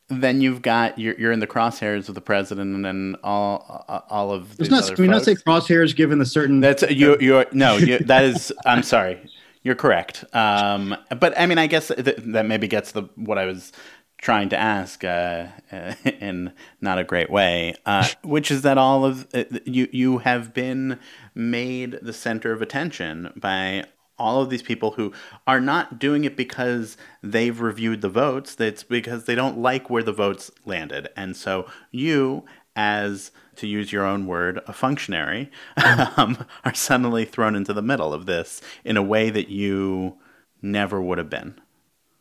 then 0.09 0.41
you've 0.41 0.61
got 0.61 0.97
you're, 0.97 1.19
you're 1.19 1.31
in 1.31 1.39
the 1.39 1.47
crosshairs 1.47 2.07
of 2.07 2.15
the 2.15 2.21
president 2.21 2.85
and 2.85 3.17
all 3.23 3.85
all 4.09 4.31
of. 4.31 4.59
It's 4.59 4.69
not. 4.69 4.85
Can 4.85 5.03
we 5.03 5.07
not 5.07 5.23
say 5.23 5.35
crosshairs 5.35 5.95
given 5.95 6.19
the 6.19 6.25
certain? 6.25 6.61
That's 6.61 6.83
you. 6.83 7.17
You're 7.19 7.45
no. 7.51 7.77
You, 7.77 7.99
that 8.05 8.23
is. 8.23 8.53
I'm 8.65 8.83
sorry. 8.83 9.19
You're 9.63 9.75
correct. 9.75 10.23
Um, 10.33 10.95
but 11.19 11.37
I 11.37 11.45
mean, 11.45 11.57
I 11.57 11.67
guess 11.67 11.87
th- 11.87 12.17
that 12.17 12.45
maybe 12.45 12.67
gets 12.67 12.93
the 12.93 13.03
what 13.15 13.37
I 13.37 13.45
was 13.45 13.73
trying 14.17 14.49
to 14.49 14.57
ask 14.57 15.03
uh, 15.03 15.47
uh, 15.71 15.93
in 16.19 16.51
not 16.81 16.99
a 16.99 17.03
great 17.03 17.29
way, 17.29 17.75
uh, 17.85 18.07
which 18.23 18.51
is 18.51 18.61
that 18.63 18.77
all 18.77 19.05
of 19.05 19.27
uh, 19.33 19.43
you 19.65 19.87
you 19.91 20.19
have 20.19 20.53
been 20.53 20.99
made 21.35 21.99
the 22.01 22.13
center 22.13 22.51
of 22.51 22.61
attention 22.61 23.31
by 23.35 23.85
all 24.19 24.41
of 24.41 24.49
these 24.49 24.63
people 24.63 24.91
who 24.91 25.13
are 25.45 25.61
not 25.61 25.99
doing 25.99 26.23
it 26.23 26.35
because 26.35 26.97
they've 27.21 27.61
reviewed 27.61 28.01
the 28.01 28.09
votes. 28.09 28.59
It's 28.59 28.83
because 28.83 29.25
they 29.25 29.35
don't 29.35 29.59
like 29.59 29.89
where 29.89 30.03
the 30.03 30.11
votes 30.11 30.49
landed. 30.65 31.09
And 31.15 31.35
so 31.35 31.67
you, 31.91 32.43
as 32.75 33.31
to 33.57 33.67
use 33.67 33.91
your 33.91 34.05
own 34.05 34.25
word, 34.25 34.59
a 34.67 34.73
functionary, 34.73 35.51
um, 36.17 36.45
are 36.65 36.73
suddenly 36.73 37.25
thrown 37.25 37.55
into 37.55 37.73
the 37.73 37.81
middle 37.81 38.13
of 38.13 38.25
this 38.25 38.61
in 38.83 38.97
a 38.97 39.03
way 39.03 39.29
that 39.29 39.49
you 39.49 40.17
never 40.61 40.99
would 40.99 41.19
have 41.19 41.29
been. 41.29 41.59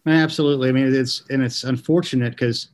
Absolutely. 0.07 0.69
I 0.69 0.73
mean, 0.73 0.95
it's 0.95 1.25
and 1.31 1.43
it's 1.43 1.65
unfortunate 1.65 2.31
because 2.31 2.69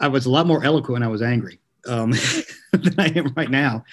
I 0.00 0.08
was 0.08 0.26
a 0.26 0.30
lot 0.30 0.46
more 0.46 0.64
eloquent 0.64 0.94
when 0.94 1.02
I 1.02 1.08
was 1.08 1.22
angry 1.22 1.60
um, 1.86 2.10
than 2.72 2.94
I 2.98 3.08
am 3.08 3.32
right 3.36 3.50
now. 3.50 3.84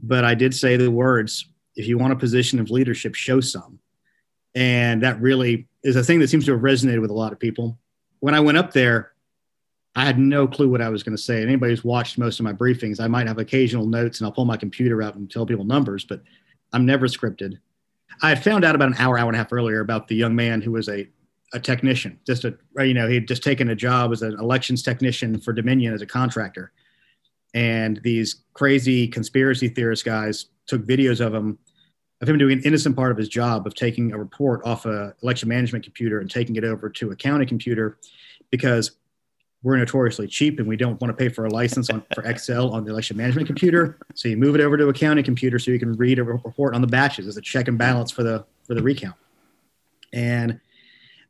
But 0.00 0.24
I 0.24 0.34
did 0.34 0.54
say 0.54 0.76
the 0.76 0.90
words 0.90 1.46
if 1.78 1.86
you 1.86 1.96
want 1.96 2.12
a 2.12 2.16
position 2.16 2.58
of 2.58 2.70
leadership, 2.70 3.14
show 3.14 3.40
some. 3.40 3.78
And 4.54 5.02
that 5.02 5.20
really 5.20 5.68
is 5.84 5.94
a 5.94 6.02
thing 6.02 6.18
that 6.18 6.28
seems 6.28 6.44
to 6.46 6.52
have 6.52 6.60
resonated 6.60 7.00
with 7.00 7.10
a 7.10 7.14
lot 7.14 7.32
of 7.32 7.38
people. 7.38 7.78
When 8.18 8.34
I 8.34 8.40
went 8.40 8.58
up 8.58 8.72
there, 8.72 9.12
I 9.94 10.04
had 10.04 10.18
no 10.18 10.48
clue 10.48 10.68
what 10.68 10.82
I 10.82 10.88
was 10.88 11.04
going 11.04 11.16
to 11.16 11.22
say. 11.22 11.36
And 11.36 11.46
anybody 11.46 11.72
who's 11.72 11.84
watched 11.84 12.18
most 12.18 12.40
of 12.40 12.44
my 12.44 12.52
briefings, 12.52 13.00
I 13.00 13.06
might 13.06 13.28
have 13.28 13.38
occasional 13.38 13.86
notes 13.86 14.18
and 14.18 14.26
I'll 14.26 14.32
pull 14.32 14.44
my 14.44 14.56
computer 14.56 15.02
out 15.02 15.14
and 15.14 15.30
tell 15.30 15.46
people 15.46 15.64
numbers, 15.64 16.04
but 16.04 16.20
I'm 16.72 16.84
never 16.84 17.06
scripted. 17.06 17.58
I 18.22 18.30
had 18.30 18.42
found 18.42 18.64
out 18.64 18.74
about 18.74 18.88
an 18.88 18.96
hour, 18.98 19.16
hour 19.16 19.28
and 19.28 19.36
a 19.36 19.38
half 19.38 19.52
earlier 19.52 19.80
about 19.80 20.08
the 20.08 20.16
young 20.16 20.34
man 20.34 20.60
who 20.60 20.72
was 20.72 20.88
a, 20.88 21.08
a 21.52 21.60
technician, 21.60 22.18
just 22.26 22.44
a, 22.44 22.56
you 22.78 22.94
know, 22.94 23.08
he'd 23.08 23.26
just 23.26 23.42
taken 23.42 23.70
a 23.70 23.74
job 23.74 24.12
as 24.12 24.22
an 24.22 24.38
elections 24.38 24.82
technician 24.82 25.40
for 25.40 25.52
Dominion 25.52 25.94
as 25.94 26.02
a 26.02 26.06
contractor. 26.06 26.72
And 27.54 28.00
these 28.02 28.42
crazy 28.52 29.08
conspiracy 29.08 29.68
theorist 29.68 30.04
guys 30.04 30.46
took 30.66 30.82
videos 30.82 31.24
of 31.24 31.34
him 31.34 31.58
of 32.20 32.28
him 32.28 32.36
doing 32.36 32.58
an 32.58 32.64
innocent 32.64 32.96
part 32.96 33.12
of 33.12 33.16
his 33.16 33.28
job 33.28 33.66
of 33.66 33.74
taking 33.74 34.12
a 34.12 34.18
report 34.18 34.60
off 34.64 34.86
a 34.86 35.14
election 35.22 35.48
management 35.48 35.84
computer 35.84 36.18
and 36.18 36.28
taking 36.28 36.56
it 36.56 36.64
over 36.64 36.90
to 36.90 37.12
a 37.12 37.16
county 37.16 37.46
computer 37.46 37.96
because 38.50 38.92
we're 39.62 39.76
notoriously 39.76 40.26
cheap 40.26 40.58
and 40.58 40.68
we 40.68 40.76
don't 40.76 41.00
want 41.00 41.16
to 41.16 41.16
pay 41.16 41.28
for 41.28 41.46
a 41.46 41.50
license 41.50 41.90
on, 41.90 42.02
for 42.14 42.22
Excel 42.24 42.70
on 42.70 42.84
the 42.84 42.90
election 42.90 43.16
management 43.16 43.46
computer. 43.46 43.98
So 44.14 44.28
you 44.28 44.36
move 44.36 44.54
it 44.54 44.60
over 44.60 44.76
to 44.76 44.88
a 44.88 44.92
county 44.92 45.22
computer 45.22 45.58
so 45.58 45.70
you 45.70 45.78
can 45.78 45.94
read 45.94 46.18
a 46.18 46.24
report 46.24 46.74
on 46.74 46.80
the 46.80 46.86
batches 46.86 47.26
as 47.26 47.36
a 47.36 47.40
check 47.40 47.68
and 47.68 47.78
balance 47.78 48.10
for 48.10 48.22
the 48.22 48.44
for 48.64 48.74
the 48.74 48.82
recount. 48.82 49.16
And 50.12 50.60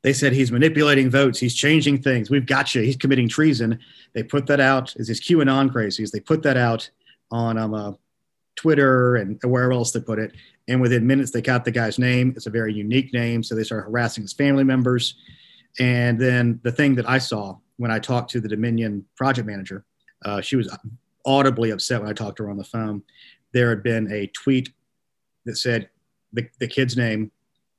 they 0.02 0.12
said 0.12 0.32
he's 0.32 0.52
manipulating 0.52 1.10
votes, 1.10 1.38
he's 1.38 1.54
changing 1.54 2.02
things. 2.02 2.30
We've 2.30 2.46
got 2.46 2.74
you. 2.74 2.82
He's 2.82 2.96
committing 2.96 3.28
treason. 3.28 3.78
They 4.12 4.22
put 4.22 4.46
that 4.46 4.60
out 4.60 4.94
as 4.96 5.08
his 5.08 5.20
QAnon 5.20 5.70
crazies. 5.70 6.10
They 6.10 6.20
put 6.20 6.42
that 6.44 6.56
out 6.56 6.88
on 7.30 7.58
um, 7.58 7.74
uh, 7.74 7.92
Twitter 8.56 9.16
and 9.16 9.40
wherever 9.42 9.72
else 9.72 9.92
they 9.92 10.00
put 10.00 10.18
it. 10.18 10.32
And 10.68 10.80
within 10.80 11.06
minutes, 11.06 11.30
they 11.30 11.42
got 11.42 11.64
the 11.64 11.70
guy's 11.70 11.98
name. 11.98 12.32
It's 12.36 12.46
a 12.46 12.50
very 12.50 12.72
unique 12.74 13.12
name. 13.12 13.42
So 13.42 13.54
they 13.54 13.64
started 13.64 13.86
harassing 13.86 14.22
his 14.22 14.32
family 14.32 14.64
members. 14.64 15.14
And 15.78 16.20
then 16.20 16.60
the 16.62 16.72
thing 16.72 16.94
that 16.96 17.08
I 17.08 17.18
saw 17.18 17.56
when 17.76 17.90
I 17.90 17.98
talked 17.98 18.30
to 18.32 18.40
the 18.40 18.48
Dominion 18.48 19.04
project 19.16 19.46
manager, 19.46 19.84
uh, 20.24 20.40
she 20.40 20.56
was 20.56 20.76
audibly 21.24 21.70
upset 21.70 22.00
when 22.00 22.10
I 22.10 22.12
talked 22.12 22.36
to 22.38 22.44
her 22.44 22.50
on 22.50 22.56
the 22.56 22.64
phone. 22.64 23.02
There 23.52 23.70
had 23.70 23.82
been 23.82 24.10
a 24.12 24.26
tweet 24.28 24.70
that 25.44 25.56
said, 25.56 25.88
the, 26.32 26.48
the 26.58 26.68
kid's 26.68 26.96
name, 26.96 27.30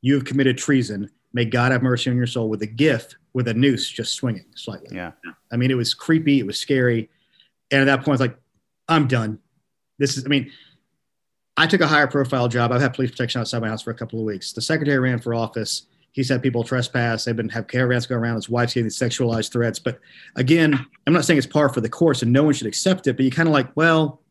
you 0.01 0.15
have 0.15 0.25
committed 0.25 0.57
treason. 0.57 1.09
May 1.33 1.45
God 1.45 1.71
have 1.71 1.83
mercy 1.83 2.09
on 2.09 2.17
your 2.17 2.27
soul 2.27 2.49
with 2.49 2.61
a 2.61 2.67
GIF 2.67 3.13
with 3.33 3.47
a 3.47 3.53
noose 3.53 3.89
just 3.89 4.13
swinging 4.13 4.45
slightly. 4.55 4.95
Yeah. 4.95 5.11
I 5.51 5.57
mean, 5.57 5.71
it 5.71 5.77
was 5.77 5.93
creepy. 5.93 6.39
It 6.39 6.45
was 6.45 6.59
scary. 6.59 7.09
And 7.71 7.81
at 7.81 7.85
that 7.85 7.97
point, 7.97 8.07
I 8.07 8.11
was 8.11 8.21
like, 8.21 8.37
I'm 8.87 9.07
done. 9.07 9.39
This 9.99 10.17
is, 10.17 10.25
I 10.25 10.27
mean, 10.27 10.51
I 11.55 11.67
took 11.67 11.81
a 11.81 11.87
higher 11.87 12.07
profile 12.07 12.47
job. 12.47 12.71
I've 12.71 12.81
had 12.81 12.93
police 12.93 13.11
protection 13.11 13.41
outside 13.41 13.61
my 13.61 13.67
house 13.67 13.83
for 13.83 13.91
a 13.91 13.95
couple 13.95 14.19
of 14.19 14.25
weeks. 14.25 14.53
The 14.53 14.61
secretary 14.61 14.97
ran 14.97 15.19
for 15.19 15.33
office. 15.33 15.83
He 16.11 16.23
said 16.23 16.41
people 16.41 16.63
trespass. 16.63 17.25
They've 17.25 17.35
been 17.35 17.49
have 17.49 17.67
caravans 17.67 18.07
go 18.07 18.15
around. 18.15 18.35
His 18.35 18.49
wife's 18.49 18.73
getting 18.73 18.89
sexualized 18.89 19.51
threats. 19.51 19.77
But 19.77 19.99
again, 20.35 20.73
I'm 21.05 21.13
not 21.13 21.25
saying 21.25 21.37
it's 21.37 21.45
par 21.45 21.69
for 21.69 21.81
the 21.81 21.89
course 21.89 22.23
and 22.23 22.33
no 22.33 22.43
one 22.43 22.53
should 22.53 22.67
accept 22.67 23.05
it. 23.07 23.15
But 23.15 23.25
you 23.25 23.31
kind 23.31 23.47
of 23.47 23.53
like, 23.53 23.69
well, 23.75 24.21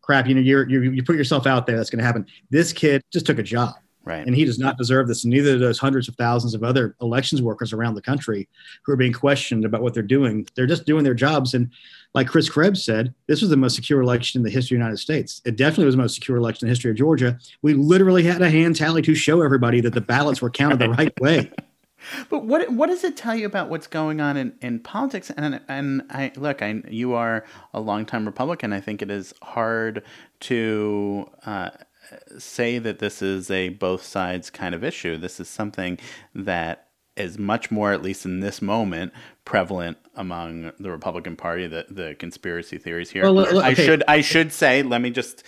crap. 0.00 0.26
You 0.26 0.34
know, 0.34 0.40
you're, 0.40 0.68
you're 0.68 0.92
you 0.92 1.04
put 1.04 1.16
yourself 1.16 1.46
out 1.46 1.66
there. 1.66 1.76
That's 1.76 1.90
going 1.90 2.00
to 2.00 2.04
happen. 2.04 2.26
This 2.50 2.72
kid 2.72 3.02
just 3.12 3.26
took 3.26 3.38
a 3.38 3.44
job. 3.44 3.74
Right. 4.04 4.26
And 4.26 4.34
he 4.34 4.44
does 4.44 4.58
not 4.58 4.78
deserve 4.78 5.08
this. 5.08 5.24
And 5.24 5.32
neither 5.32 5.52
do 5.52 5.58
those 5.58 5.78
hundreds 5.78 6.08
of 6.08 6.16
thousands 6.16 6.54
of 6.54 6.64
other 6.64 6.96
elections 7.02 7.42
workers 7.42 7.72
around 7.72 7.94
the 7.94 8.02
country 8.02 8.48
who 8.82 8.92
are 8.92 8.96
being 8.96 9.12
questioned 9.12 9.64
about 9.64 9.82
what 9.82 9.92
they're 9.92 10.02
doing. 10.02 10.46
They're 10.54 10.66
just 10.66 10.86
doing 10.86 11.04
their 11.04 11.14
jobs. 11.14 11.52
And 11.52 11.70
like 12.14 12.26
Chris 12.26 12.48
Krebs 12.48 12.82
said, 12.82 13.14
this 13.26 13.42
was 13.42 13.50
the 13.50 13.56
most 13.56 13.76
secure 13.76 14.00
election 14.00 14.40
in 14.40 14.44
the 14.44 14.50
history 14.50 14.76
of 14.76 14.78
the 14.78 14.84
United 14.84 14.98
States. 14.98 15.42
It 15.44 15.56
definitely 15.56 15.84
was 15.84 15.96
the 15.96 16.02
most 16.02 16.14
secure 16.14 16.38
election 16.38 16.66
in 16.66 16.68
the 16.68 16.72
history 16.72 16.90
of 16.90 16.96
Georgia. 16.96 17.38
We 17.62 17.74
literally 17.74 18.22
had 18.22 18.40
a 18.40 18.50
hand 18.50 18.76
tally 18.76 19.02
to 19.02 19.14
show 19.14 19.42
everybody 19.42 19.80
that 19.82 19.92
the 19.92 20.00
ballots 20.00 20.40
were 20.40 20.50
counted 20.50 20.78
the 20.78 20.90
right 20.98 21.12
way. 21.20 21.50
But 22.30 22.46
what 22.46 22.72
what 22.72 22.86
does 22.86 23.04
it 23.04 23.16
tell 23.16 23.34
you 23.34 23.44
about 23.44 23.68
what's 23.68 23.86
going 23.86 24.22
on 24.22 24.38
in, 24.38 24.54
in 24.62 24.80
politics? 24.80 25.30
And 25.30 25.60
and 25.68 26.02
I 26.08 26.32
look, 26.36 26.62
I 26.62 26.82
you 26.88 27.12
are 27.12 27.44
a 27.74 27.80
longtime 27.80 28.24
Republican. 28.24 28.72
I 28.72 28.80
think 28.80 29.02
it 29.02 29.10
is 29.10 29.34
hard 29.42 30.02
to 30.40 31.30
uh, 31.44 31.70
say 32.38 32.78
that 32.78 32.98
this 32.98 33.22
is 33.22 33.50
a 33.50 33.70
both 33.70 34.02
sides 34.02 34.50
kind 34.50 34.74
of 34.74 34.84
issue. 34.84 35.16
This 35.16 35.40
is 35.40 35.48
something 35.48 35.98
that 36.34 36.88
is 37.16 37.38
much 37.38 37.70
more, 37.70 37.92
at 37.92 38.02
least 38.02 38.24
in 38.24 38.40
this 38.40 38.62
moment, 38.62 39.12
prevalent 39.44 39.98
among 40.16 40.72
the 40.78 40.90
Republican 40.90 41.36
Party. 41.36 41.66
The 41.66 41.86
the 41.88 42.14
conspiracy 42.18 42.78
theories 42.78 43.10
here. 43.10 43.22
Well, 43.22 43.40
okay. 43.40 43.58
I 43.58 43.74
should 43.74 44.02
I 44.06 44.20
should 44.20 44.52
say. 44.52 44.82
Let 44.82 45.00
me 45.00 45.10
just 45.10 45.42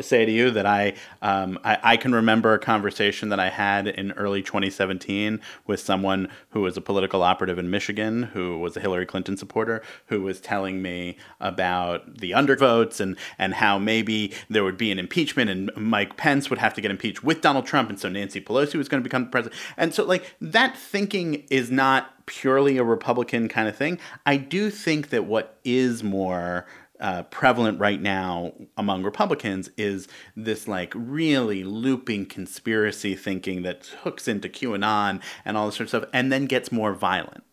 say 0.00 0.24
to 0.24 0.32
you 0.32 0.50
that 0.52 0.66
I, 0.66 0.94
um, 1.22 1.58
I 1.64 1.78
I 1.82 1.96
can 1.96 2.14
remember 2.14 2.54
a 2.54 2.58
conversation 2.58 3.30
that 3.30 3.40
I 3.40 3.50
had 3.50 3.88
in 3.88 4.12
early 4.12 4.42
2017 4.42 5.40
with 5.66 5.80
someone 5.80 6.28
who 6.50 6.60
was 6.60 6.76
a 6.76 6.80
political 6.80 7.22
operative 7.22 7.58
in 7.58 7.70
Michigan, 7.70 8.24
who 8.24 8.58
was 8.58 8.76
a 8.76 8.80
Hillary 8.80 9.06
Clinton 9.06 9.36
supporter, 9.36 9.82
who 10.06 10.22
was 10.22 10.40
telling 10.40 10.82
me 10.82 11.18
about 11.40 12.18
the 12.18 12.30
undervotes 12.32 13.00
and 13.00 13.16
and 13.38 13.54
how 13.54 13.78
maybe 13.78 14.32
there 14.48 14.64
would 14.64 14.78
be 14.78 14.90
an 14.92 14.98
impeachment 14.98 15.50
and 15.50 15.70
Mike 15.76 16.16
Pence 16.16 16.48
would 16.50 16.58
have 16.58 16.74
to 16.74 16.80
get 16.80 16.90
impeached 16.90 17.24
with 17.24 17.40
Donald 17.40 17.66
Trump, 17.66 17.90
and 17.90 17.98
so 17.98 18.08
Nancy 18.08 18.40
Pelosi 18.40 18.76
was 18.76 18.88
going 18.88 19.02
to 19.02 19.04
become 19.04 19.24
the 19.24 19.30
president. 19.30 19.60
And 19.76 19.92
so 19.92 20.04
like 20.04 20.36
that 20.40 20.76
thinking 20.76 21.44
is 21.50 21.70
not 21.70 22.12
purely 22.26 22.76
a 22.76 22.84
Republican 22.84 23.48
kind 23.48 23.68
of 23.68 23.76
thing. 23.76 23.98
I 24.24 24.36
do 24.36 24.70
think 24.70 25.10
that 25.10 25.24
what 25.24 25.58
is 25.64 26.02
more 26.02 26.66
uh, 27.00 27.22
prevalent 27.24 27.78
right 27.78 28.00
now 28.00 28.52
among 28.76 29.02
Republicans 29.02 29.70
is 29.76 30.08
this 30.34 30.66
like 30.66 30.92
really 30.94 31.64
looping 31.64 32.26
conspiracy 32.26 33.14
thinking 33.14 33.62
that 33.62 33.86
hooks 34.02 34.28
into 34.28 34.48
QAnon 34.48 35.20
and 35.44 35.56
all 35.56 35.66
this 35.66 35.76
sort 35.76 35.84
of 35.84 35.88
stuff 35.88 36.04
and 36.12 36.32
then 36.32 36.46
gets 36.46 36.72
more 36.72 36.94
violent. 36.94 37.44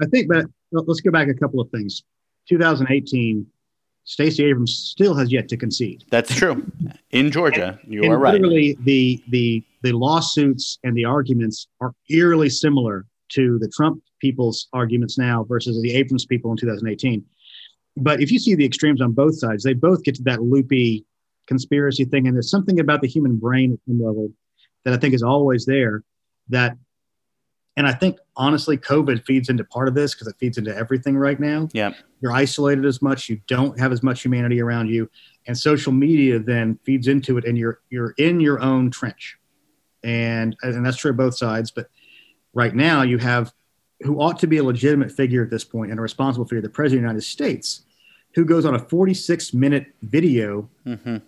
I 0.00 0.06
think, 0.06 0.28
but 0.28 0.46
let's 0.72 1.00
go 1.00 1.10
back 1.10 1.28
a 1.28 1.34
couple 1.34 1.60
of 1.60 1.70
things. 1.70 2.02
2018, 2.48 3.46
Stacey 4.04 4.44
Abrams 4.44 4.74
still 4.74 5.14
has 5.14 5.32
yet 5.32 5.48
to 5.48 5.56
concede. 5.56 6.04
That's 6.10 6.34
true. 6.34 6.70
In 7.10 7.30
Georgia, 7.30 7.78
and, 7.82 7.94
you 7.94 8.02
and 8.02 8.12
are 8.12 8.18
right. 8.18 8.34
Literally, 8.34 8.76
the 8.80 9.22
the 9.28 9.64
the 9.82 9.92
lawsuits 9.92 10.78
and 10.84 10.94
the 10.96 11.06
arguments 11.06 11.68
are 11.80 11.94
eerily 12.10 12.50
similar 12.50 13.06
to 13.30 13.58
the 13.58 13.68
Trump 13.68 14.02
people's 14.20 14.68
arguments 14.72 15.18
now 15.18 15.44
versus 15.44 15.80
the 15.82 15.94
Abrams 15.94 16.26
people 16.26 16.50
in 16.50 16.56
2018. 16.56 17.24
But 17.96 18.20
if 18.20 18.30
you 18.30 18.38
see 18.38 18.54
the 18.54 18.64
extremes 18.64 19.00
on 19.00 19.12
both 19.12 19.38
sides, 19.38 19.62
they 19.62 19.74
both 19.74 20.02
get 20.02 20.16
to 20.16 20.22
that 20.24 20.42
loopy 20.42 21.04
conspiracy 21.46 22.04
thing. 22.04 22.26
And 22.26 22.34
there's 22.34 22.50
something 22.50 22.80
about 22.80 23.02
the 23.02 23.08
human 23.08 23.36
brain 23.36 23.72
at 23.72 23.78
some 23.86 24.02
level 24.02 24.30
that 24.84 24.94
I 24.94 24.96
think 24.96 25.14
is 25.14 25.22
always 25.22 25.64
there 25.64 26.02
that, 26.48 26.76
and 27.76 27.86
I 27.86 27.92
think 27.92 28.18
honestly, 28.36 28.76
COVID 28.76 29.24
feeds 29.24 29.48
into 29.48 29.64
part 29.64 29.88
of 29.88 29.94
this 29.94 30.14
because 30.14 30.28
it 30.28 30.36
feeds 30.38 30.58
into 30.58 30.74
everything 30.74 31.16
right 31.16 31.38
now. 31.38 31.68
Yeah. 31.72 31.92
You're 32.20 32.32
isolated 32.32 32.84
as 32.84 33.02
much, 33.02 33.28
you 33.28 33.40
don't 33.48 33.78
have 33.78 33.92
as 33.92 34.02
much 34.02 34.22
humanity 34.22 34.60
around 34.60 34.88
you. 34.88 35.10
And 35.46 35.58
social 35.58 35.92
media 35.92 36.38
then 36.38 36.78
feeds 36.84 37.08
into 37.08 37.36
it 37.36 37.44
and 37.44 37.58
you're 37.58 37.80
you're 37.90 38.14
in 38.16 38.40
your 38.40 38.60
own 38.60 38.90
trench. 38.90 39.36
And 40.04 40.56
and 40.62 40.86
that's 40.86 40.96
true 40.96 41.10
of 41.10 41.16
both 41.16 41.36
sides. 41.36 41.70
But 41.70 41.88
right 42.54 42.74
now 42.74 43.02
you 43.02 43.18
have 43.18 43.52
who 44.00 44.20
ought 44.20 44.38
to 44.40 44.46
be 44.46 44.58
a 44.58 44.64
legitimate 44.64 45.10
figure 45.10 45.42
at 45.42 45.50
this 45.50 45.64
point 45.64 45.90
and 45.90 45.98
a 45.98 46.02
responsible 46.02 46.44
figure, 46.44 46.60
the 46.60 46.68
president 46.68 46.98
of 46.98 47.02
the 47.02 47.08
United 47.08 47.22
States, 47.22 47.82
who 48.34 48.44
goes 48.44 48.64
on 48.64 48.74
a 48.74 48.78
46 48.78 49.54
minute 49.54 49.86
video, 50.02 50.68
mm-hmm. 50.86 51.18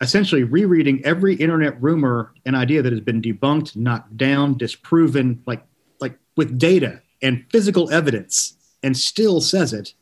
essentially 0.00 0.42
rereading 0.42 1.04
every 1.04 1.34
internet 1.34 1.80
rumor 1.82 2.32
and 2.46 2.56
idea 2.56 2.82
that 2.82 2.92
has 2.92 3.00
been 3.00 3.20
debunked, 3.20 3.76
knocked 3.76 4.16
down, 4.16 4.56
disproven, 4.56 5.42
like 5.46 5.62
like 6.00 6.18
with 6.36 6.58
data 6.58 7.02
and 7.20 7.44
physical 7.50 7.90
evidence 7.90 8.56
and 8.82 8.96
still 8.96 9.40
says 9.40 9.72
it, 9.72 9.94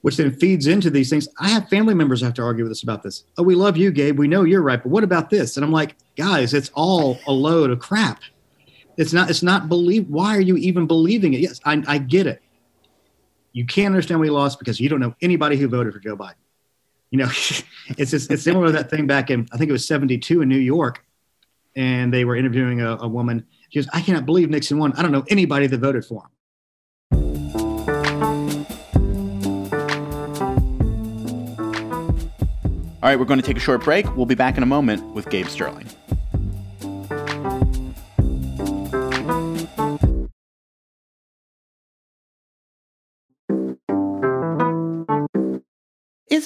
which 0.00 0.16
then 0.16 0.32
feeds 0.32 0.66
into 0.66 0.88
these 0.88 1.10
things. 1.10 1.28
I 1.38 1.48
have 1.48 1.68
family 1.68 1.94
members 1.94 2.22
have 2.22 2.34
to 2.34 2.42
argue 2.42 2.64
with 2.64 2.72
us 2.72 2.82
about 2.82 3.02
this. 3.02 3.24
Oh, 3.36 3.42
we 3.42 3.54
love 3.54 3.76
you, 3.76 3.90
Gabe. 3.90 4.18
We 4.18 4.28
know 4.28 4.44
you're 4.44 4.62
right, 4.62 4.82
but 4.82 4.88
what 4.90 5.04
about 5.04 5.28
this? 5.28 5.56
And 5.56 5.64
I'm 5.64 5.72
like, 5.72 5.96
guys, 6.16 6.54
it's 6.54 6.70
all 6.74 7.18
a 7.26 7.32
load 7.32 7.70
of 7.70 7.80
crap. 7.80 8.20
It's 8.96 9.12
not. 9.12 9.30
It's 9.30 9.42
not 9.42 9.68
believe. 9.68 10.08
Why 10.08 10.36
are 10.36 10.40
you 10.40 10.56
even 10.56 10.86
believing 10.86 11.34
it? 11.34 11.40
Yes, 11.40 11.60
I, 11.64 11.82
I 11.86 11.98
get 11.98 12.26
it. 12.26 12.42
You 13.52 13.66
can't 13.66 13.94
understand 13.94 14.20
we 14.20 14.30
lost 14.30 14.58
because 14.58 14.80
you 14.80 14.88
don't 14.88 15.00
know 15.00 15.14
anybody 15.20 15.56
who 15.56 15.68
voted 15.68 15.92
for 15.92 15.98
Joe 15.98 16.16
Biden. 16.16 16.34
You 17.10 17.18
know, 17.18 17.24
it's 17.98 18.10
just, 18.10 18.30
it's 18.30 18.42
similar 18.42 18.66
to 18.66 18.72
that 18.72 18.90
thing 18.90 19.06
back 19.06 19.30
in 19.30 19.46
I 19.52 19.58
think 19.58 19.68
it 19.68 19.72
was 19.72 19.86
'72 19.86 20.42
in 20.42 20.48
New 20.48 20.58
York, 20.58 21.04
and 21.74 22.12
they 22.12 22.24
were 22.24 22.36
interviewing 22.36 22.80
a, 22.80 22.96
a 22.96 23.08
woman. 23.08 23.46
She 23.70 23.78
goes, 23.78 23.88
"I 23.92 24.00
cannot 24.00 24.26
believe 24.26 24.50
Nixon 24.50 24.78
won. 24.78 24.92
I 24.94 25.02
don't 25.02 25.12
know 25.12 25.24
anybody 25.28 25.66
that 25.66 25.78
voted 25.78 26.04
for 26.04 26.22
him." 26.22 26.30
All 33.02 33.10
right, 33.10 33.18
we're 33.20 33.26
going 33.26 33.40
to 33.40 33.46
take 33.46 33.56
a 33.56 33.60
short 33.60 33.84
break. 33.84 34.16
We'll 34.16 34.26
be 34.26 34.34
back 34.34 34.56
in 34.56 34.64
a 34.64 34.66
moment 34.66 35.14
with 35.14 35.30
Gabe 35.30 35.46
Sterling. 35.46 35.86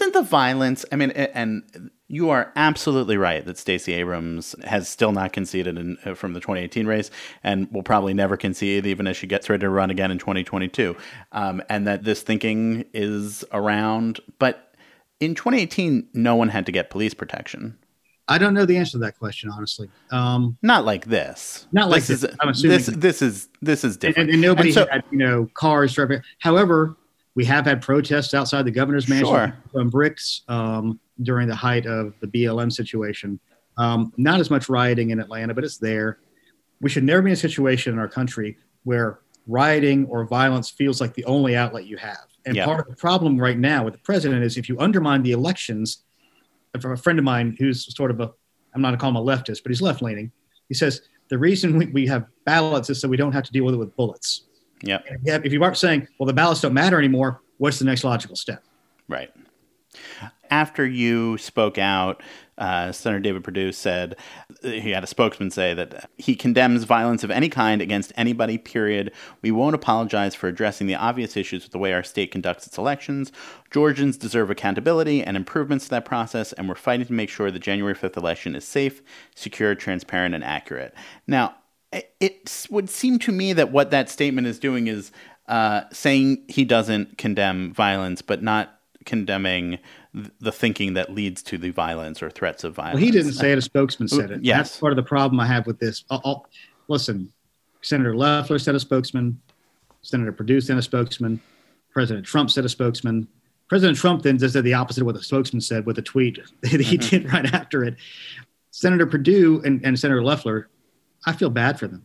Isn't 0.01 0.15
the 0.15 0.23
violence? 0.23 0.87
I 0.91 0.97
mean, 0.97 1.11
and 1.11 1.91
you 2.09 2.31
are 2.31 2.53
absolutely 2.57 3.19
right 3.19 3.45
that 3.45 3.59
Stacey 3.59 3.93
Abrams 3.93 4.55
has 4.65 4.89
still 4.89 5.13
not 5.13 5.35
conceded 5.35 5.77
in, 5.77 5.99
uh, 6.07 6.15
from 6.15 6.33
the 6.33 6.41
2018 6.41 6.87
race, 6.87 7.11
and 7.45 7.71
will 7.71 7.83
probably 7.83 8.15
never 8.15 8.39
concede 8.39 8.87
even 8.87 9.07
as 9.07 9.19
she 9.19 9.27
gets 9.27 9.51
ready 9.51 9.61
to 9.61 9.69
run 9.69 9.91
again 9.91 10.11
in 10.11 10.19
2022, 10.19 10.97
um, 11.33 11.63
and 11.69 11.87
that 11.87 12.05
this 12.05 12.23
thinking 12.23 12.87
is 12.95 13.45
around. 13.53 14.21
But 14.39 14.75
in 15.21 15.35
2018, 15.35 16.09
no 16.15 16.35
one 16.35 16.49
had 16.49 16.65
to 16.65 16.73
get 16.73 16.89
police 16.89 17.13
protection. 17.13 17.77
I 18.27 18.39
don't 18.39 18.55
know 18.55 18.65
the 18.65 18.79
answer 18.79 18.93
to 18.93 18.99
that 18.99 19.19
question, 19.19 19.51
honestly. 19.51 19.91
Um, 20.11 20.57
not 20.63 20.87
like 20.87 21.05
this. 21.05 21.67
Not 21.73 21.91
like 21.91 22.05
this. 22.05 22.23
this. 22.23 22.31
Is, 22.31 22.37
I'm 22.41 22.49
assuming 22.49 22.77
this. 22.79 22.87
This 22.87 23.23
is 23.23 23.49
this 23.61 23.85
is 23.85 23.97
different. 23.99 24.31
And, 24.31 24.35
and 24.35 24.41
nobody 24.41 24.69
and 24.71 24.75
so, 24.75 24.87
had 24.91 25.05
you 25.11 25.19
know 25.19 25.51
cars 25.53 25.93
driving. 25.93 26.23
However, 26.39 26.97
we 27.41 27.47
have 27.47 27.65
had 27.65 27.81
protests 27.81 28.35
outside 28.35 28.67
the 28.67 28.71
governor's 28.71 29.09
mansion 29.09 29.35
sure. 29.35 29.57
from 29.73 29.89
bricks 29.89 30.43
um, 30.49 31.01
during 31.23 31.49
the 31.49 31.55
height 31.55 31.87
of 31.87 32.13
the 32.21 32.27
BLM 32.27 32.71
situation. 32.71 33.41
Um, 33.79 34.13
not 34.19 34.41
as 34.41 34.51
much 34.51 34.69
rioting 34.69 35.09
in 35.09 35.19
Atlanta, 35.19 35.55
but 35.55 35.65
it's 35.65 35.79
there. 35.79 36.19
We 36.83 36.91
should 36.91 37.03
never 37.03 37.23
be 37.23 37.31
in 37.31 37.33
a 37.33 37.37
situation 37.37 37.95
in 37.95 37.99
our 37.99 38.09
country 38.09 38.59
where 38.85 39.21
rioting 39.47 40.05
or 40.09 40.27
violence 40.27 40.69
feels 40.69 41.01
like 41.01 41.15
the 41.15 41.25
only 41.25 41.57
outlet 41.57 41.87
you 41.87 41.97
have. 41.97 42.27
And 42.45 42.57
yep. 42.57 42.67
part 42.67 42.81
of 42.81 42.89
the 42.89 42.97
problem 42.97 43.41
right 43.41 43.57
now 43.57 43.85
with 43.85 43.95
the 43.95 44.01
president 44.01 44.45
is 44.45 44.59
if 44.59 44.69
you 44.69 44.79
undermine 44.79 45.23
the 45.23 45.33
elections, 45.33 46.05
from 46.79 46.93
a 46.93 46.97
friend 46.99 47.19
of 47.19 47.25
mine 47.25 47.57
who's 47.59 47.97
sort 47.97 48.11
of 48.11 48.21
a, 48.21 48.31
I'm 48.75 48.83
not 48.83 48.89
going 48.89 48.99
to 48.99 49.01
call 49.01 49.11
him 49.13 49.17
a 49.17 49.25
leftist, 49.25 49.63
but 49.63 49.71
he's 49.71 49.81
left 49.81 50.03
leaning. 50.03 50.31
He 50.69 50.75
says 50.75 51.01
the 51.31 51.39
reason 51.39 51.79
we, 51.79 51.87
we 51.87 52.07
have 52.07 52.27
ballots 52.45 52.91
is 52.91 53.01
so 53.01 53.09
we 53.09 53.17
don't 53.17 53.33
have 53.33 53.45
to 53.45 53.53
deal 53.53 53.65
with 53.65 53.77
it 53.77 53.79
with 53.79 53.97
bullets. 53.97 54.43
Yeah. 54.83 55.01
If 55.25 55.53
you 55.53 55.63
aren't 55.63 55.77
saying, 55.77 56.09
well, 56.19 56.27
the 56.27 56.33
ballots 56.33 56.61
don't 56.61 56.75
matter 56.75 56.99
anymore, 56.99 57.43
what's 57.59 57.79
the 57.79 57.85
next 57.85 58.05
logical 58.05 58.37
step? 58.37 58.65
Right. 59.09 59.31
After 60.51 60.87
you 60.87 61.39
spoke 61.39 61.79
out, 61.79 62.23
uh, 62.59 62.93
Senator 62.93 63.21
David 63.21 63.43
Perdue 63.43 63.73
said 63.73 64.17
he 64.63 64.91
had 64.91 65.03
a 65.03 65.07
spokesman 65.07 65.51
say 65.51 65.73
that 65.75 66.11
he 66.19 66.35
condemns 66.35 66.85
violence 66.85 67.25
of 67.25 67.31
any 67.31 67.49
kind 67.49 67.81
against 67.81 68.13
anybody, 68.17 68.59
period. 68.59 69.13
We 69.41 69.51
won't 69.51 69.75
apologize 69.75 70.35
for 70.35 70.47
addressing 70.47 70.87
the 70.87 70.95
obvious 70.95 71.37
issues 71.37 71.63
with 71.63 71.73
the 71.73 71.79
way 71.79 71.95
our 71.95 72.03
state 72.03 72.31
conducts 72.31 72.67
its 72.67 72.77
elections. 72.77 73.33
Georgians 73.71 74.19
deserve 74.19 74.51
accountability 74.51 75.23
and 75.23 75.37
improvements 75.37 75.87
to 75.87 75.91
that 75.91 76.05
process, 76.05 76.53
and 76.53 76.69
we're 76.69 76.75
fighting 76.75 77.07
to 77.07 77.13
make 77.13 77.31
sure 77.31 77.51
the 77.51 77.59
January 77.59 77.95
5th 77.95 78.17
election 78.17 78.55
is 78.55 78.67
safe, 78.67 79.03
secure, 79.35 79.75
transparent, 79.75 80.35
and 80.35 80.45
accurate. 80.45 80.95
Now, 81.27 81.55
it 81.93 82.67
would 82.71 82.89
seem 82.89 83.19
to 83.21 83.33
me 83.33 83.53
that 83.53 83.73
what 83.73 83.91
that 83.91 84.09
statement 84.09 84.47
is 84.47 84.59
doing 84.59 84.87
is 84.87 85.11
uh, 85.49 85.83
saying 85.93 86.45
he 86.49 86.65
doesn't 86.65 87.19
condemn 87.19 87.73
violence, 87.73 88.23
but 88.23 88.43
not 88.43 88.79
condemning 89.05 89.79
the 90.41 90.53
thinking 90.53 90.95
that 90.95 91.13
leads 91.13 91.43
to 91.43 91.59
the 91.59 91.71
violence 91.71 92.23
or 92.23 92.31
threats 92.31 92.65
of 92.65 92.75
violence. 92.75 92.95
Well, 92.95 93.05
he 93.05 93.11
didn't 93.11 93.33
say 93.33 93.53
it; 93.53 93.59
a 93.59 93.63
spokesman 93.63 94.09
said 94.09 94.31
it. 94.31 94.41
Yes. 94.45 94.71
That's 94.71 94.81
part 94.81 94.93
of 94.93 94.97
the 94.97 95.03
problem 95.03 95.41
I 95.41 95.47
have 95.47 95.67
with 95.67 95.79
this. 95.79 96.05
I'll, 96.11 96.21
I'll, 96.25 96.47
listen, 96.89 97.33
Senator 97.83 98.15
Loeffler 98.15 98.59
said 98.59 98.75
a 98.75 98.81
spokesman. 98.81 99.41
Senator 100.03 100.33
Perdue 100.33 100.61
said 100.61 100.77
a 100.77 100.83
spokesman. 100.83 101.41
President 101.93 102.25
Trump 102.25 102.51
said 102.51 102.65
a 102.65 102.69
spokesman. 102.69 103.27
President 103.69 103.97
Trump 103.97 104.23
then 104.23 104.39
just 104.39 104.55
said 104.55 104.65
the 104.65 104.75
opposite 104.75 105.01
of 105.01 105.07
what 105.07 105.15
the 105.15 105.23
spokesman 105.23 105.61
said 105.61 105.87
with 105.87 105.99
a 105.99 106.03
tweet 106.03 106.39
that 106.63 106.81
he 106.81 106.99
mm-hmm. 106.99 107.09
did 107.09 107.33
right 107.33 107.53
after 107.55 107.85
it. 107.85 107.97
Senator 108.71 109.07
Perdue 109.07 109.63
and, 109.65 109.85
and 109.85 109.99
Senator 109.99 110.23
Loeffler, 110.23 110.69
I 111.27 111.33
feel 111.33 111.51
bad 111.51 111.79
for 111.79 111.87
them. 111.87 112.03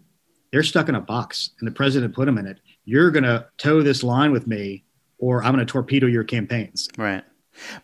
They're 0.52 0.64
stuck 0.64 0.90
in 0.90 0.96
a 0.96 1.02
box, 1.02 1.52
and 1.60 1.68
the 1.68 1.72
president 1.72 2.16
put 2.16 2.26
them 2.26 2.38
in 2.38 2.46
it. 2.46 2.60
You're 2.86 3.12
going 3.12 3.24
to 3.24 3.48
toe 3.58 3.82
this 3.82 4.04
line 4.04 4.32
with 4.32 4.48
me, 4.48 4.86
or 5.18 5.44
I'm 5.44 5.54
going 5.54 5.66
to 5.66 5.72
torpedo 5.72 6.08
your 6.08 6.24
campaigns. 6.24 6.88
Right. 6.98 7.24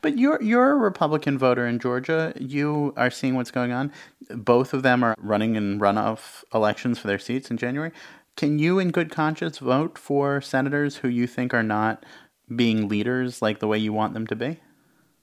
But 0.01 0.17
you're 0.17 0.41
you're 0.41 0.71
a 0.71 0.75
Republican 0.75 1.37
voter 1.37 1.65
in 1.65 1.79
Georgia. 1.79 2.33
You 2.37 2.93
are 2.97 3.09
seeing 3.09 3.35
what's 3.35 3.51
going 3.51 3.71
on. 3.71 3.91
Both 4.29 4.73
of 4.73 4.83
them 4.83 5.03
are 5.03 5.15
running 5.17 5.55
in 5.55 5.79
runoff 5.79 6.43
elections 6.53 6.99
for 6.99 7.07
their 7.07 7.19
seats 7.19 7.49
in 7.49 7.57
January. 7.57 7.91
Can 8.35 8.59
you, 8.59 8.79
in 8.79 8.91
good 8.91 9.11
conscience, 9.11 9.59
vote 9.59 9.97
for 9.97 10.41
senators 10.41 10.97
who 10.97 11.07
you 11.07 11.27
think 11.27 11.53
are 11.53 11.63
not 11.63 12.05
being 12.53 12.87
leaders 12.87 13.41
like 13.41 13.59
the 13.59 13.67
way 13.67 13.77
you 13.77 13.93
want 13.93 14.13
them 14.13 14.27
to 14.27 14.35
be? 14.35 14.59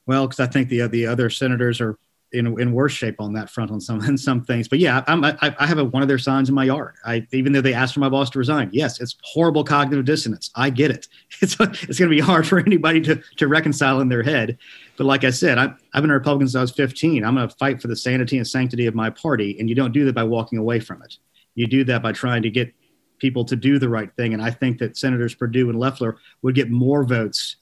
Well, 0.06 0.26
because 0.26 0.40
I 0.40 0.46
think 0.46 0.68
the 0.68 0.86
the 0.86 1.06
other 1.06 1.28
senators 1.30 1.80
are 1.80 1.98
in, 2.32 2.60
in 2.60 2.72
worse 2.72 2.92
shape 2.92 3.16
on 3.20 3.32
that 3.32 3.48
front 3.48 3.70
on 3.70 3.80
some 3.80 4.16
some 4.18 4.42
things. 4.44 4.68
But 4.68 4.78
yeah, 4.78 5.02
I'm, 5.06 5.24
I, 5.24 5.36
I 5.40 5.66
have 5.66 5.78
a, 5.78 5.84
one 5.84 6.02
of 6.02 6.08
their 6.08 6.18
signs 6.18 6.48
in 6.48 6.54
my 6.54 6.64
yard. 6.64 6.96
I 7.04 7.26
even 7.32 7.52
though 7.52 7.60
they 7.60 7.74
asked 7.74 7.94
for 7.94 8.00
my 8.00 8.08
boss 8.08 8.30
to 8.30 8.38
resign, 8.38 8.70
yes, 8.72 9.00
it's 9.00 9.16
horrible 9.22 9.64
cognitive 9.64 10.04
dissonance. 10.04 10.50
I 10.54 10.70
get 10.70 10.90
it. 10.90 11.06
It's 11.40 11.54
it's 11.60 11.98
going 11.98 12.10
to 12.10 12.16
be 12.16 12.20
hard 12.20 12.48
for 12.48 12.58
anybody 12.66 13.00
to 13.02 13.22
to 13.36 13.48
reconcile 13.48 14.00
in 14.00 14.08
their 14.08 14.22
head. 14.22 14.58
But 14.96 15.04
like 15.04 15.22
I 15.22 15.30
said, 15.30 15.56
I, 15.56 15.72
I've 15.94 16.02
been 16.02 16.10
a 16.10 16.14
Republican 16.14 16.48
since 16.48 16.56
I 16.56 16.60
was 16.62 16.72
15. 16.72 17.24
I'm 17.24 17.36
going 17.36 17.48
to 17.48 17.54
fight 17.56 17.80
for 17.80 17.86
the 17.86 17.94
sanity 17.94 18.38
and 18.38 18.46
sanctity 18.46 18.86
of 18.86 18.94
my 18.94 19.10
party, 19.10 19.56
and 19.60 19.68
you 19.68 19.76
don't 19.76 19.92
do 19.92 20.04
that 20.06 20.14
by 20.14 20.24
walking 20.24 20.58
away 20.58 20.80
from 20.80 21.00
it. 21.02 21.16
You 21.54 21.68
do 21.68 21.84
that 21.84 22.02
by 22.02 22.10
trying 22.12 22.42
to 22.42 22.50
get 22.50 22.72
people 23.18 23.44
to 23.44 23.56
do 23.56 23.78
the 23.78 23.88
right 23.88 24.12
thing. 24.16 24.34
And 24.34 24.42
I 24.42 24.50
think 24.50 24.78
that 24.78 24.96
Senators 24.96 25.34
Perdue 25.34 25.70
and 25.70 25.78
Loeffler 25.78 26.16
would 26.42 26.54
get 26.54 26.70
more 26.70 27.04
votes 27.04 27.56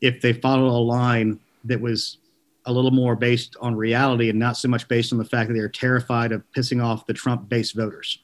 if 0.00 0.20
they 0.20 0.32
followed 0.32 0.68
a 0.68 0.78
line 0.78 1.40
that 1.64 1.80
was 1.80 2.18
a 2.68 2.72
little 2.72 2.90
more 2.90 3.16
based 3.16 3.56
on 3.60 3.74
reality 3.74 4.28
and 4.28 4.38
not 4.38 4.56
so 4.56 4.68
much 4.68 4.86
based 4.88 5.10
on 5.10 5.18
the 5.18 5.24
fact 5.24 5.48
that 5.48 5.54
they're 5.54 5.70
terrified 5.70 6.32
of 6.32 6.44
pissing 6.54 6.84
off 6.84 7.06
the 7.06 7.14
Trump 7.14 7.48
base 7.48 7.72
voters. 7.72 8.22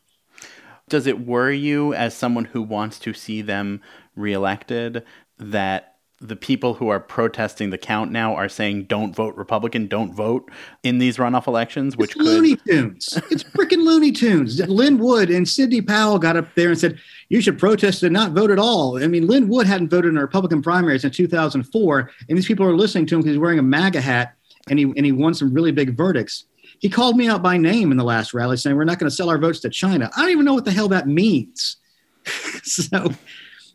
Does 0.90 1.06
it 1.06 1.18
worry 1.18 1.58
you 1.58 1.94
as 1.94 2.14
someone 2.14 2.44
who 2.44 2.60
wants 2.60 2.98
to 3.00 3.14
see 3.14 3.40
them 3.40 3.80
reelected 4.14 5.02
that 5.38 5.93
the 6.24 6.36
people 6.36 6.74
who 6.74 6.88
are 6.88 6.98
protesting 6.98 7.68
the 7.68 7.76
count 7.76 8.10
now 8.10 8.34
are 8.34 8.48
saying 8.48 8.84
don't 8.84 9.14
vote 9.14 9.36
Republican, 9.36 9.86
don't 9.86 10.14
vote 10.14 10.50
in 10.82 10.96
these 10.96 11.18
runoff 11.18 11.46
elections, 11.46 11.98
which 11.98 12.12
it's 12.12 12.14
could 12.14 12.24
Looney 12.24 12.56
Tunes. 12.56 13.18
it's 13.30 13.44
freaking 13.44 13.84
Looney 13.84 14.10
Tunes. 14.10 14.58
Lin 14.60 14.98
Wood 14.98 15.30
and 15.30 15.46
Sidney 15.46 15.82
Powell 15.82 16.18
got 16.18 16.36
up 16.36 16.46
there 16.54 16.70
and 16.70 16.78
said 16.78 16.98
you 17.28 17.42
should 17.42 17.58
protest 17.58 18.02
and 18.02 18.12
not 18.12 18.32
vote 18.32 18.50
at 18.50 18.58
all. 18.58 19.02
I 19.02 19.06
mean, 19.06 19.26
Lin 19.26 19.48
Wood 19.48 19.66
hadn't 19.66 19.90
voted 19.90 20.12
in 20.12 20.16
a 20.16 20.22
Republican 20.22 20.62
primaries 20.62 21.04
in 21.04 21.10
2004, 21.10 22.10
and 22.28 22.38
these 22.38 22.46
people 22.46 22.64
are 22.66 22.74
listening 22.74 23.06
to 23.06 23.16
him 23.16 23.20
because 23.20 23.34
he's 23.34 23.40
wearing 23.40 23.58
a 23.58 23.62
MAGA 23.62 24.00
hat 24.00 24.34
and 24.68 24.78
he 24.78 24.84
and 24.84 25.04
he 25.04 25.12
won 25.12 25.34
some 25.34 25.52
really 25.52 25.72
big 25.72 25.94
verdicts. 25.94 26.46
He 26.78 26.88
called 26.88 27.16
me 27.16 27.28
out 27.28 27.42
by 27.42 27.58
name 27.58 27.90
in 27.90 27.98
the 27.98 28.04
last 28.04 28.32
rally, 28.32 28.56
saying 28.56 28.76
we're 28.76 28.84
not 28.84 28.98
going 28.98 29.10
to 29.10 29.14
sell 29.14 29.28
our 29.28 29.38
votes 29.38 29.60
to 29.60 29.68
China. 29.68 30.10
I 30.16 30.22
don't 30.22 30.30
even 30.30 30.44
know 30.46 30.54
what 30.54 30.64
the 30.64 30.72
hell 30.72 30.88
that 30.88 31.06
means. 31.06 31.76
so 32.62 33.10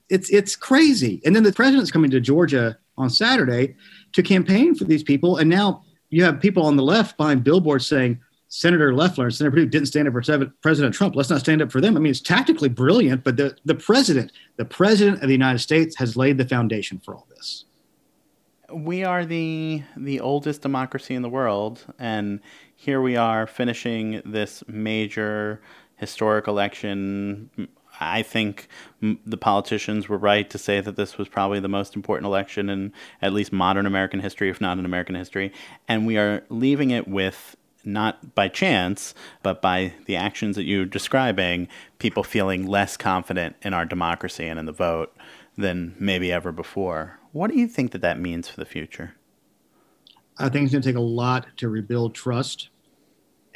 it's 0.10 0.30
it's 0.30 0.56
crazy. 0.56 1.22
And 1.26 1.36
then 1.36 1.44
the 1.44 1.54
president's 1.54 1.92
coming 1.92 2.12
to 2.12 2.20
Georgia 2.20 2.78
on 2.98 3.10
Saturday 3.10 3.76
to 4.14 4.24
campaign 4.24 4.76
for 4.76 4.84
these 4.84 5.04
people, 5.04 5.38
and 5.38 5.50
now 5.50 5.84
you 6.10 6.24
have 6.24 6.40
people 6.40 6.66
on 6.66 6.76
the 6.76 6.84
left 6.84 7.18
behind 7.18 7.44
billboards 7.44 7.86
saying 7.86 8.20
Senator 8.50 8.94
Loeffler 8.96 9.26
and 9.26 9.34
Senator 9.34 9.52
Perdue 9.52 9.68
didn't 9.68 9.88
stand 9.88 10.08
up 10.08 10.14
for 10.14 10.52
President 10.62 10.94
Trump. 10.94 11.16
Let's 11.16 11.30
not 11.30 11.40
stand 11.40 11.62
up 11.62 11.72
for 11.72 11.80
them. 11.80 11.96
I 11.96 12.00
mean, 12.00 12.10
it's 12.10 12.20
tactically 12.20 12.70
brilliant, 12.70 13.24
but 13.24 13.38
the 13.38 13.56
the 13.66 13.76
president, 13.76 14.32
the 14.58 14.66
president 14.66 15.22
of 15.22 15.28
the 15.28 15.34
United 15.34 15.60
States, 15.60 15.96
has 15.98 16.18
laid 16.18 16.38
the 16.38 16.48
foundation 16.48 17.00
for 17.00 17.16
all 17.16 17.28
this. 17.30 17.66
We 18.74 19.04
are 19.04 19.24
the 19.24 19.84
the 19.96 20.20
oldest 20.20 20.62
democracy 20.62 21.14
in 21.14 21.22
the 21.22 21.30
world, 21.30 21.86
and 22.00 22.40
here 22.76 23.02
we 23.02 23.16
are 23.16 23.46
finishing 23.46 24.22
this 24.26 24.64
major 24.68 25.62
historic 25.96 26.48
election 26.48 27.50
I 28.00 28.22
think 28.22 28.68
the 29.02 29.38
politicians 29.38 30.08
were 30.08 30.18
right 30.18 30.50
to 30.50 30.58
say 30.58 30.80
that 30.80 30.96
this 30.96 31.18
was 31.18 31.28
probably 31.28 31.60
the 31.60 31.68
most 31.68 31.96
important 31.96 32.28
election 32.28 32.70
in 32.70 32.94
at 33.22 33.34
least 33.34 33.52
modern 33.52 33.86
American 33.86 34.22
history, 34.22 34.50
if 34.50 34.62
not 34.62 34.78
in 34.78 34.86
American 34.86 35.16
history. 35.16 35.52
And 35.88 36.08
we 36.08 36.18
are 36.18 36.44
leaving 36.50 36.92
it 36.92 37.08
with 37.08 37.58
not 37.84 38.36
by 38.36 38.48
chance, 38.48 39.14
but 39.44 39.62
by 39.62 39.94
the 40.06 40.16
actions 40.16 40.56
that 40.56 40.64
you're 40.64 40.86
describing, 40.86 41.68
people 41.98 42.24
feeling 42.24 42.68
less 42.68 42.98
confident 42.98 43.56
in 43.62 43.74
our 43.74 43.86
democracy 43.86 44.48
and 44.48 44.60
in 44.60 44.66
the 44.66 44.72
vote 44.72 45.16
than 45.58 45.96
maybe 46.00 46.32
ever 46.32 46.52
before. 46.52 47.20
What 47.32 47.52
do 47.52 47.58
you 47.58 47.68
think 47.68 47.92
that 47.92 48.02
that 48.02 48.20
means 48.20 48.48
for 48.48 48.60
the 48.60 48.66
future? 48.66 49.16
I 50.38 50.50
think 50.50 50.64
it's 50.64 50.72
going 50.72 50.82
to 50.82 50.90
take 50.90 50.96
a 50.96 51.02
lot 51.02 51.48
to 51.58 51.70
rebuild 51.70 52.16
trust. 52.16 52.70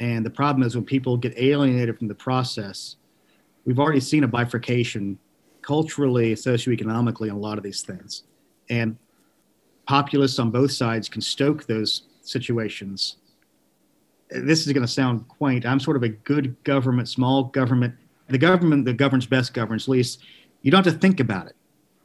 And 0.00 0.24
the 0.24 0.30
problem 0.30 0.66
is 0.66 0.74
when 0.74 0.84
people 0.84 1.16
get 1.16 1.38
alienated 1.38 1.98
from 1.98 2.08
the 2.08 2.14
process, 2.14 2.96
we've 3.64 3.78
already 3.78 4.00
seen 4.00 4.24
a 4.24 4.28
bifurcation 4.28 5.18
culturally, 5.62 6.34
socioeconomically 6.34 7.28
in 7.28 7.34
a 7.34 7.38
lot 7.38 7.58
of 7.58 7.64
these 7.64 7.82
things. 7.82 8.24
And 8.68 8.96
populists 9.86 10.38
on 10.38 10.50
both 10.50 10.72
sides 10.72 11.08
can 11.08 11.20
stoke 11.20 11.66
those 11.66 12.02
situations. 12.22 13.16
This 14.30 14.66
is 14.66 14.72
going 14.72 14.86
to 14.86 14.92
sound 14.92 15.28
quaint. 15.28 15.66
I'm 15.66 15.80
sort 15.80 15.96
of 15.96 16.02
a 16.02 16.08
good 16.08 16.56
government, 16.64 17.08
small 17.08 17.44
government. 17.44 17.94
The 18.28 18.38
government 18.38 18.84
that 18.86 18.96
governs 18.96 19.26
best 19.26 19.52
governs 19.52 19.86
least. 19.88 20.20
You 20.62 20.70
don't 20.70 20.84
have 20.84 20.94
to 20.94 21.00
think 21.00 21.20
about 21.20 21.46
it. 21.46 21.56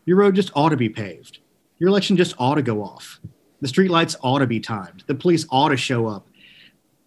Your 0.05 0.17
road 0.17 0.35
just 0.35 0.51
ought 0.53 0.69
to 0.69 0.77
be 0.77 0.89
paved. 0.89 1.39
Your 1.79 1.89
election 1.89 2.17
just 2.17 2.35
ought 2.37 2.55
to 2.55 2.61
go 2.61 2.83
off. 2.83 3.19
The 3.61 3.67
street 3.67 3.89
lights 3.89 4.15
ought 4.21 4.39
to 4.39 4.47
be 4.47 4.59
timed. 4.59 5.03
The 5.07 5.15
police 5.15 5.45
ought 5.49 5.69
to 5.69 5.77
show 5.77 6.07
up. 6.07 6.27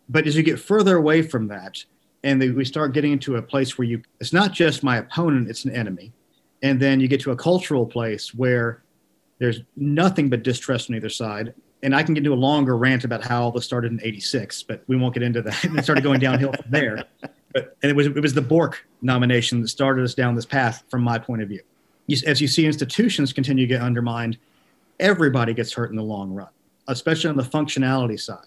But 0.09 0.27
as 0.27 0.37
you 0.37 0.43
get 0.43 0.59
further 0.59 0.97
away 0.97 1.23
from 1.23 1.49
that, 1.49 1.85
and 2.25 2.41
we 2.55 2.65
start 2.65 2.93
getting 2.93 3.13
into 3.13 3.37
a 3.37 3.43
place 3.43 3.77
where 3.77 3.87
you, 3.87 4.03
it's 4.21 4.33
not 4.33 4.53
just 4.53 4.83
my 4.83 4.99
opponent, 4.99 5.51
it's 5.51 5.65
an 5.65 5.75
enemy. 5.75 6.13
And 6.63 6.79
then 6.79 7.01
you 7.01 7.09
get 7.09 7.21
to 7.23 7.33
a 7.33 7.37
cultural 7.37 7.85
place 7.85 8.33
where 8.33 8.83
there's 9.39 9.61
nothing 9.77 10.31
but 10.31 10.45
distrust 10.45 10.89
on 10.89 10.97
either 10.97 11.09
side. 11.09 11.53
And 11.83 11.97
I 11.97 12.05
can 12.05 12.15
get 12.15 12.21
into 12.21 12.33
a 12.33 12.37
longer 12.37 12.77
rant 12.77 13.03
about 13.03 13.25
how 13.25 13.43
all 13.43 13.51
this 13.51 13.65
started 13.65 13.91
in 13.91 14.01
86, 14.01 14.63
but 14.63 14.85
we 14.87 14.97
won't 14.97 15.15
get 15.15 15.25
into 15.25 15.43
that. 15.43 15.65
it 15.65 15.83
started 15.83 16.05
going 16.05 16.21
downhill 16.21 16.53
from 16.53 16.71
there. 16.71 17.05
But 17.53 17.77
and 17.83 17.91
it 17.91 17.97
was, 17.97 18.07
it 18.07 18.21
was 18.21 18.35
the 18.35 18.41
Bork 18.41 18.87
nomination 19.03 19.61
that 19.61 19.69
started 19.69 20.05
us 20.05 20.15
down 20.15 20.37
this 20.37 20.47
path 20.47 20.85
from 20.89 21.03
my 21.03 21.19
point 21.19 21.43
of 21.43 21.49
view. 21.49 21.63
As 22.25 22.41
you 22.41 22.47
see 22.47 22.67
institutions 22.67 23.33
continue 23.33 23.67
to 23.67 23.69
get 23.69 23.83
undermined, 23.83 24.39
everybody 25.01 25.55
gets 25.55 25.73
hurt 25.73 25.91
in 25.91 25.97
the 25.97 26.03
long 26.03 26.33
run, 26.33 26.49
especially 26.87 27.31
on 27.31 27.37
the 27.37 27.43
functionality 27.43 28.21
side. 28.21 28.47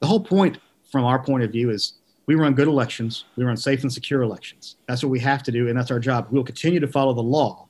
The 0.00 0.06
whole 0.08 0.20
point 0.20 0.58
from 0.90 1.04
our 1.04 1.22
point 1.22 1.44
of 1.44 1.52
view 1.52 1.70
is 1.70 1.94
we 2.26 2.34
run 2.34 2.54
good 2.54 2.68
elections, 2.68 3.24
we 3.36 3.44
run 3.44 3.56
safe 3.56 3.82
and 3.82 3.92
secure 3.92 4.22
elections. 4.22 4.76
That's 4.88 5.02
what 5.02 5.10
we 5.10 5.20
have 5.20 5.42
to 5.44 5.52
do, 5.52 5.68
and 5.68 5.78
that's 5.78 5.90
our 5.90 5.98
job. 5.98 6.28
We'll 6.30 6.44
continue 6.44 6.80
to 6.80 6.88
follow 6.88 7.12
the 7.12 7.22
law. 7.22 7.68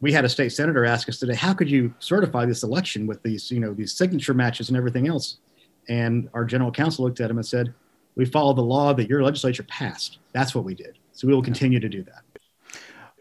We 0.00 0.12
had 0.12 0.24
a 0.24 0.28
state 0.28 0.50
senator 0.50 0.84
ask 0.84 1.08
us 1.08 1.18
today, 1.18 1.34
"How 1.34 1.54
could 1.54 1.70
you 1.70 1.94
certify 1.98 2.44
this 2.44 2.62
election 2.62 3.06
with 3.06 3.22
these, 3.22 3.50
you 3.50 3.60
know, 3.60 3.72
these 3.72 3.92
signature 3.92 4.34
matches 4.34 4.68
and 4.68 4.76
everything 4.76 5.08
else?" 5.08 5.38
And 5.88 6.28
our 6.34 6.44
general 6.44 6.70
counsel 6.70 7.04
looked 7.04 7.20
at 7.20 7.30
him 7.30 7.38
and 7.38 7.46
said, 7.46 7.72
"We 8.14 8.24
follow 8.26 8.52
the 8.52 8.62
law 8.62 8.92
that 8.92 9.08
your 9.08 9.22
legislature 9.22 9.64
passed. 9.64 10.18
That's 10.32 10.54
what 10.54 10.64
we 10.64 10.74
did. 10.74 10.98
So 11.12 11.26
we 11.26 11.34
will 11.34 11.42
continue 11.42 11.80
to 11.80 11.88
do 11.88 12.02
that." 12.04 12.22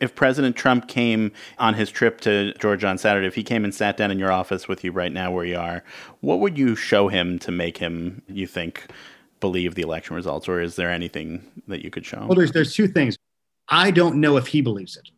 if 0.01 0.13
President 0.15 0.55
Trump 0.55 0.87
came 0.87 1.31
on 1.57 1.73
his 1.73 1.89
trip 1.89 2.19
to 2.21 2.53
Georgia 2.55 2.87
on 2.87 2.97
Saturday, 2.97 3.27
if 3.27 3.35
he 3.35 3.43
came 3.43 3.63
and 3.63 3.73
sat 3.73 3.95
down 3.95 4.11
in 4.11 4.19
your 4.19 4.31
office 4.31 4.67
with 4.67 4.83
you 4.83 4.91
right 4.91 5.11
now 5.11 5.31
where 5.31 5.45
you 5.45 5.57
are, 5.57 5.83
what 6.19 6.39
would 6.39 6.57
you 6.57 6.75
show 6.75 7.07
him 7.07 7.39
to 7.39 7.51
make 7.51 7.77
him, 7.77 8.21
you 8.27 8.45
think, 8.47 8.87
believe 9.45 9.75
the 9.75 9.83
election 9.83 10.15
results? 10.15 10.49
Or 10.49 10.59
is 10.59 10.75
there 10.75 10.89
anything 10.89 11.43
that 11.67 11.83
you 11.83 11.91
could 11.91 12.03
show? 12.03 12.25
Well, 12.25 12.35
there's, 12.35 12.51
there's 12.51 12.73
two 12.73 12.87
things. 12.87 13.15
I 13.69 13.91
don't 13.91 14.15
know 14.15 14.37
if 14.37 14.47
he 14.47 14.61
believes 14.61 14.97
it. 14.97 15.09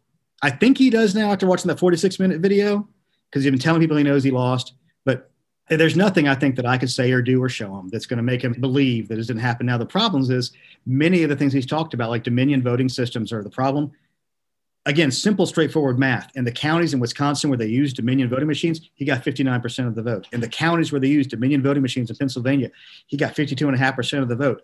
I 0.42 0.50
think 0.50 0.78
he 0.78 0.90
does 0.90 1.16
now 1.16 1.32
after 1.32 1.48
watching 1.48 1.70
that 1.70 1.80
46 1.80 2.20
minute 2.20 2.42
video 2.42 2.88
because 3.30 3.44
he's 3.44 3.52
been 3.52 3.60
telling 3.60 3.80
people 3.80 3.96
he 3.96 4.04
knows 4.04 4.26
he 4.26 4.32
lost. 4.32 4.74
But 5.06 5.32
there's 5.70 5.96
nothing 5.96 6.28
I 6.28 6.36
think 6.36 6.58
that 6.58 6.66
I 6.66 6.78
could 6.78 6.92
say 6.92 7.12
or 7.12 7.22
do 7.22 7.42
or 7.42 7.48
show 7.48 7.74
him 7.80 7.88
that's 7.88 8.06
going 8.06 8.18
to 8.18 8.24
make 8.24 8.44
him 8.44 8.54
believe 8.60 9.08
that 9.08 9.18
it 9.18 9.28
didn't 9.28 9.42
happen. 9.42 9.66
Now, 9.66 9.78
the 9.78 9.86
problems 9.86 10.30
is 10.30 10.52
many 10.86 11.24
of 11.24 11.30
the 11.30 11.36
things 11.36 11.54
he's 11.54 11.66
talked 11.66 11.94
about, 11.94 12.10
like 12.10 12.24
Dominion 12.24 12.62
voting 12.62 12.90
systems, 12.90 13.32
are 13.32 13.44
the 13.44 13.50
problem 13.50 13.92
again, 14.88 15.12
simple, 15.12 15.45
straightforward 15.45 16.00
math. 16.00 16.32
In 16.36 16.45
the 16.45 16.52
counties 16.52 16.93
in 16.93 17.00
Wisconsin 17.00 17.50
where 17.50 17.58
they 17.58 17.67
used 17.67 17.97
Dominion 17.97 18.30
voting 18.30 18.47
machines, 18.47 18.89
he 18.95 19.06
got 19.06 19.23
59% 19.23 19.86
of 19.86 19.95
the 19.95 20.02
vote. 20.02 20.28
In 20.32 20.39
the 20.39 20.47
counties 20.47 20.91
where 20.91 21.02
they 21.02 21.10
used 21.10 21.30
Dominion 21.30 21.62
voting 21.62 21.84
machines 21.84 22.10
in 22.10 22.15
Pennsylvania, 22.15 22.71
he 23.06 23.17
got 23.17 23.36
52.5% 23.36 24.21
of 24.21 24.30
the 24.30 24.36
vote. 24.36 24.63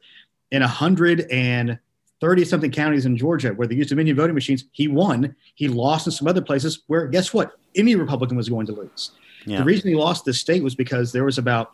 In 0.51 0.61
130 0.61 2.45
something 2.45 2.71
counties 2.71 3.05
in 3.05 3.17
Georgia 3.17 3.49
where 3.53 3.67
they 3.67 3.75
used 3.75 3.89
Dominion 3.89 4.15
voting 4.15 4.33
machines, 4.33 4.63
he 4.71 4.87
won. 4.87 5.35
He 5.55 5.67
lost 5.67 6.07
in 6.07 6.11
some 6.13 6.27
other 6.27 6.41
places 6.41 6.83
where, 6.87 7.05
guess 7.07 7.33
what? 7.33 7.57
Any 7.75 7.95
Republican 7.95 8.37
was 8.37 8.47
going 8.47 8.65
to 8.67 8.73
lose. 8.73 9.11
Yeah. 9.45 9.57
The 9.57 9.65
reason 9.65 9.89
he 9.89 9.95
lost 9.95 10.23
this 10.23 10.39
state 10.39 10.63
was 10.63 10.73
because 10.73 11.11
there 11.11 11.25
was 11.25 11.37
about, 11.37 11.73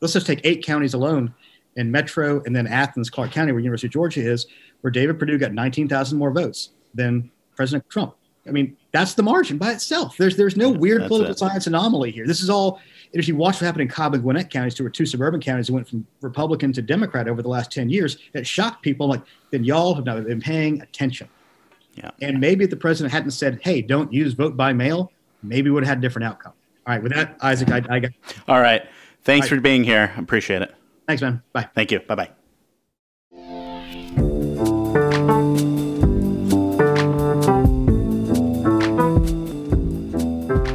let's 0.00 0.14
just 0.14 0.26
take 0.26 0.40
eight 0.42 0.64
counties 0.64 0.94
alone 0.94 1.32
in 1.76 1.92
Metro 1.92 2.42
and 2.44 2.56
then 2.56 2.66
Athens, 2.66 3.08
Clarke 3.08 3.30
County, 3.30 3.52
where 3.52 3.60
University 3.60 3.86
of 3.86 3.92
Georgia 3.92 4.20
is, 4.20 4.46
where 4.80 4.90
David 4.90 5.16
Perdue 5.18 5.38
got 5.38 5.52
19,000 5.52 6.18
more 6.18 6.32
votes 6.32 6.70
than 6.92 7.30
President 7.56 7.88
Trump. 7.88 8.14
I 8.46 8.50
mean, 8.50 8.76
that's 8.92 9.14
the 9.14 9.22
margin 9.22 9.56
by 9.56 9.72
itself. 9.72 10.16
There's 10.18 10.36
there's 10.36 10.56
no 10.56 10.68
weird 10.68 11.06
political 11.08 11.32
it. 11.32 11.38
science 11.38 11.66
anomaly 11.66 12.10
here. 12.10 12.26
This 12.26 12.42
is 12.42 12.50
all. 12.50 12.80
If 13.12 13.28
you 13.28 13.36
watch 13.36 13.54
what 13.54 13.62
happened 13.62 13.82
in 13.82 13.88
Cobb 13.88 14.14
and 14.14 14.22
Gwinnett 14.22 14.50
counties, 14.50 14.74
two 14.74 14.82
were 14.82 14.90
two 14.90 15.06
suburban 15.06 15.40
counties 15.40 15.68
that 15.68 15.72
went 15.72 15.88
from 15.88 16.06
Republican 16.20 16.72
to 16.72 16.82
Democrat 16.82 17.28
over 17.28 17.42
the 17.42 17.48
last 17.48 17.70
ten 17.70 17.88
years, 17.88 18.18
it 18.34 18.46
shocked 18.46 18.82
people. 18.82 19.08
Like, 19.08 19.22
then 19.50 19.64
y'all 19.64 19.94
have 19.94 20.04
not 20.04 20.22
been 20.24 20.40
paying 20.40 20.82
attention. 20.82 21.28
Yeah. 21.94 22.10
And 22.20 22.40
maybe 22.40 22.64
if 22.64 22.70
the 22.70 22.76
president 22.76 23.12
hadn't 23.12 23.30
said, 23.30 23.60
"Hey, 23.62 23.80
don't 23.82 24.12
use 24.12 24.34
vote 24.34 24.56
by 24.56 24.72
mail," 24.72 25.12
maybe 25.42 25.70
we 25.70 25.74
would 25.74 25.84
have 25.84 25.90
had 25.90 25.98
a 25.98 26.00
different 26.00 26.26
outcome. 26.26 26.52
All 26.86 26.94
right. 26.94 27.02
With 27.02 27.14
that, 27.14 27.36
Isaac, 27.40 27.70
I, 27.70 27.82
I 27.88 27.98
got. 28.00 28.10
All 28.48 28.60
right. 28.60 28.82
Thanks 29.22 29.46
All 29.46 29.50
right. 29.52 29.56
for 29.56 29.60
being 29.62 29.84
here. 29.84 30.12
Appreciate 30.18 30.60
it. 30.60 30.74
Thanks, 31.06 31.22
man. 31.22 31.42
Bye. 31.52 31.68
Thank 31.74 31.92
you. 31.92 32.00
Bye 32.00 32.14
bye. 32.14 32.43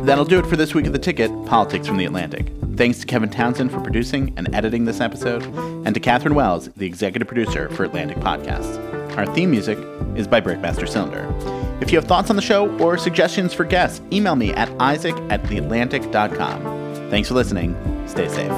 That'll 0.10 0.26
do 0.26 0.40
it 0.40 0.48
for 0.48 0.56
this 0.56 0.74
week 0.74 0.88
of 0.88 0.92
The 0.92 0.98
Ticket 0.98 1.30
Politics 1.46 1.86
from 1.86 1.98
the 1.98 2.06
Atlantic. 2.06 2.52
Thanks 2.78 2.98
to 2.98 3.06
Kevin 3.06 3.30
Townsend 3.30 3.72
for 3.72 3.80
producing 3.80 4.34
and 4.38 4.52
editing 4.56 4.86
this 4.86 5.02
episode, 5.02 5.44
and 5.86 5.94
to 5.94 6.00
Katherine 6.00 6.34
Wells, 6.34 6.68
the 6.78 6.88
executive 6.88 7.28
producer 7.28 7.70
for 7.70 7.84
Atlantic 7.84 8.18
Podcasts. 8.18 9.16
Our 9.16 9.28
theme 9.36 9.52
music 9.52 9.78
is 10.16 10.28
by 10.28 10.42
Breakmaster 10.42 10.90
Cylinder. 10.90 11.32
If 11.80 11.92
you 11.92 12.00
have 12.00 12.08
thoughts 12.08 12.32
on 12.32 12.38
the 12.38 12.42
show 12.42 12.76
or 12.80 12.98
suggestions 12.98 13.54
for 13.54 13.66
guests, 13.66 14.02
email 14.12 14.36
me 14.36 14.52
at 14.54 14.72
isaac 14.82 15.16
at 15.30 15.44
theatlantic.com. 15.44 17.12
Thanks 17.12 17.28
for 17.28 17.36
listening. 17.36 17.76
Stay 18.08 18.28
safe. 18.30 18.50